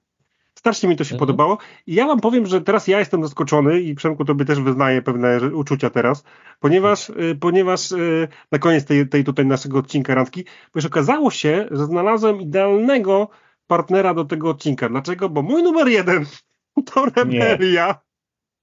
[0.64, 1.20] Strasznie mi to się Mhm.
[1.20, 1.58] podobało.
[1.88, 5.40] I ja wam powiem, że teraz ja jestem zaskoczony i Przemku tobie też wyznaję pewne
[5.54, 6.24] uczucia teraz,
[6.60, 11.68] ponieważ, y, ponieważ y, na koniec tej, tej tutaj naszego odcinka randki, ponieważ okazało się,
[11.72, 13.30] że znalazłem idealnego
[13.68, 14.90] partnera do tego odcinka.
[14.90, 15.30] Dlaczego?
[15.30, 16.26] Bo mój numer jeden
[16.94, 18.00] to Rebelia.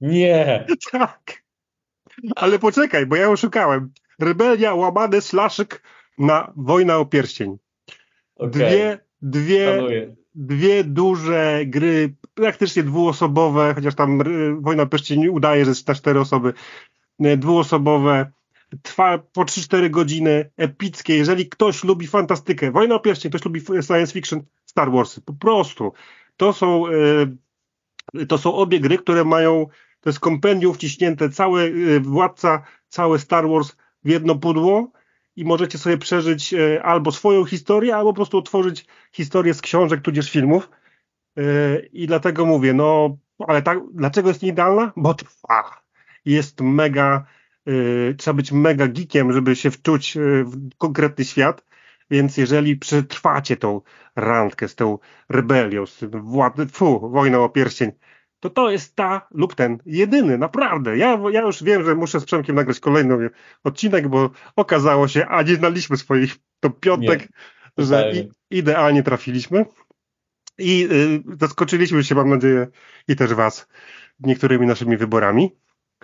[0.01, 0.65] Nie.
[0.91, 1.43] Tak.
[2.35, 3.93] Ale poczekaj, bo ja ją szukałem.
[4.19, 5.83] Rebelia, łamany slaszyk
[6.17, 7.57] na Wojna o Pierścień.
[8.35, 10.15] Okej, Dwie, dwie, szanuję.
[10.35, 15.95] Dwie duże gry, praktycznie dwuosobowe, chociaż tam y, Wojna o Pierścień udaje, że jest na
[15.95, 16.53] cztery osoby,
[17.25, 18.31] y, dwuosobowe,
[18.81, 21.17] trwa po 3-4 godziny, epickie.
[21.17, 25.93] Jeżeli ktoś lubi fantastykę, Wojna o Pierścień, ktoś lubi science fiction, Star Warsy, po prostu.
[26.37, 26.87] To są,
[28.17, 29.67] y, to są obie gry, które mają,
[30.01, 34.91] to jest kompendium wciśnięte, cały Władca, cały Star Wars w jedno pudło
[35.35, 40.01] i możecie sobie przeżyć e, albo swoją historię, albo po prostu otworzyć historię z książek,
[40.01, 40.69] tudzież filmów.
[41.37, 43.17] E, I dlatego mówię, no,
[43.47, 44.91] ale tak, dlaczego jest nieidealna?
[44.95, 45.81] Bo trwa.
[46.25, 47.25] Jest mega,
[47.67, 51.65] e, trzeba być mega geekiem, żeby się wczuć w konkretny świat.
[52.11, 53.81] Więc jeżeli przetrwacie tą
[54.15, 56.55] randkę z tą rebelią, z tym wład...
[56.71, 57.91] Fu, wojną o pierścień,
[58.41, 60.97] to to jest ta lub ten jedyny, naprawdę.
[60.97, 63.29] Ja, ja już wiem, że muszę z Przemkiem nagrać kolejny
[63.63, 67.19] odcinek, bo okazało się, a nie znaliśmy swoich to piątek,
[67.77, 69.65] Nie, że i, idealnie trafiliśmy
[70.57, 72.67] i y, zaskoczyliśmy się, mam nadzieję,
[73.07, 73.67] i też was
[74.19, 75.55] niektórymi naszymi wyborami.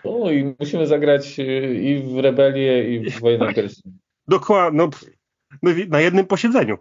[0.03, 1.43] O, i musimy zagrać y,
[1.81, 3.97] i w Rebelię, i w Wojnę Pierścieni.
[4.27, 4.89] Dokładnie, no,
[5.61, 6.77] no, na jednym posiedzeniu.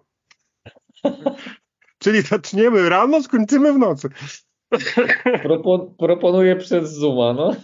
[1.98, 4.08] Czyli zaczniemy rano, skończymy w nocy.
[5.42, 7.56] Propo, proponuję przez Zooma, no.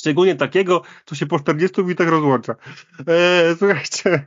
[0.00, 2.54] Szczególnie takiego, co się po 40 minutach rozłącza.
[3.08, 4.26] E, słuchajcie, e,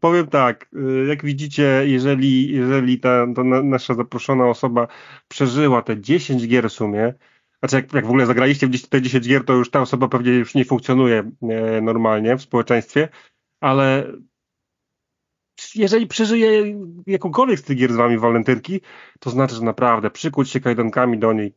[0.00, 4.88] powiem tak, e, jak widzicie, jeżeli, jeżeli ta, ta na, nasza zaproszona osoba
[5.28, 7.14] przeżyła te 10 gier w sumie,
[7.58, 10.08] znaczy jak, jak w ogóle zagraliście w 10 te 10 gier, to już ta osoba
[10.08, 13.08] pewnie już nie funkcjonuje e, normalnie w społeczeństwie,
[13.60, 14.12] ale
[15.74, 18.80] jeżeli przeżyje jakąkolwiek z tych gier z wami walentynki,
[19.20, 21.54] to znaczy, że naprawdę przykuć się kajdankami do niej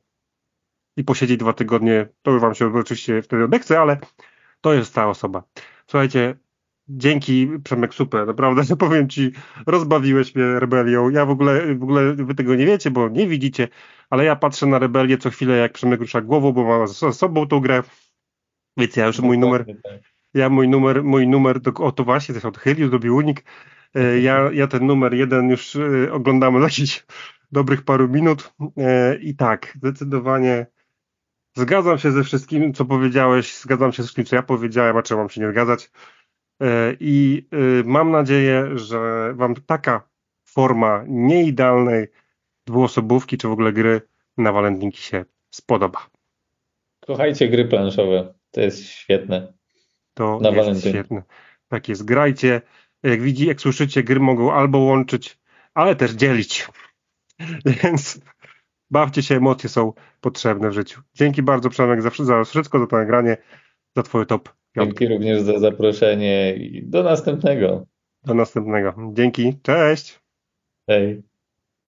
[0.97, 3.97] i posiedzieć dwa tygodnie, to już wam się oczywiście wtedy odechce, ale
[4.61, 5.43] to jest ta osoba.
[5.87, 6.37] Słuchajcie,
[6.89, 9.31] dzięki Przemek Super, naprawdę że powiem ci,
[9.65, 11.09] rozbawiłeś mnie rebelią.
[11.09, 13.67] Ja w ogóle, w ogóle wy tego nie wiecie, bo nie widzicie,
[14.09, 17.47] ale ja patrzę na rebelię co chwilę, jak Przemek rusza głową, bo ma ze sobą
[17.47, 17.83] tą grę.
[18.77, 19.99] Więc ja już mój numer, tak.
[20.33, 23.43] ja mój numer, mój numer, do, o to właśnie, też odchylił, zrobił unik.
[23.97, 25.79] E, Ja, ja ten numer jeden już e,
[26.59, 27.05] za jakichś
[27.51, 30.65] dobrych paru minut E, i tak, zdecydowanie
[31.57, 35.21] zgadzam się ze wszystkim, co powiedziałeś, zgadzam się ze wszystkim, co ja powiedziałem, a czemu
[35.21, 35.91] mam się nie zgadzać
[36.99, 37.47] i
[37.85, 40.09] mam nadzieję, że wam taka
[40.45, 42.07] forma nieidealnej
[42.65, 44.01] dwuosobówki, czy w ogóle gry
[44.37, 46.07] na walentynki się spodoba.
[47.07, 48.33] Kochajcie gry planszowe.
[48.51, 49.53] To jest świetne.
[50.13, 50.89] To Na jest walentynki.
[50.89, 51.23] świetne.
[51.67, 52.61] Tak jest, grajcie.
[53.03, 55.39] Jak widzi, jak słyszycie, gry mogą albo łączyć,
[55.73, 56.67] ale też dzielić.
[57.83, 58.21] Więc
[58.89, 61.01] bawcie się, emocje są potrzebne w życiu.
[61.13, 63.37] Dzięki bardzo Przemek za, za wszystko, za to nagranie,
[63.95, 64.49] za twoje top.
[64.77, 67.85] Dzięki również za zaproszenie i do następnego.
[68.25, 68.95] Do następnego.
[69.13, 70.19] Dzięki, cześć!
[70.89, 71.26] Hej.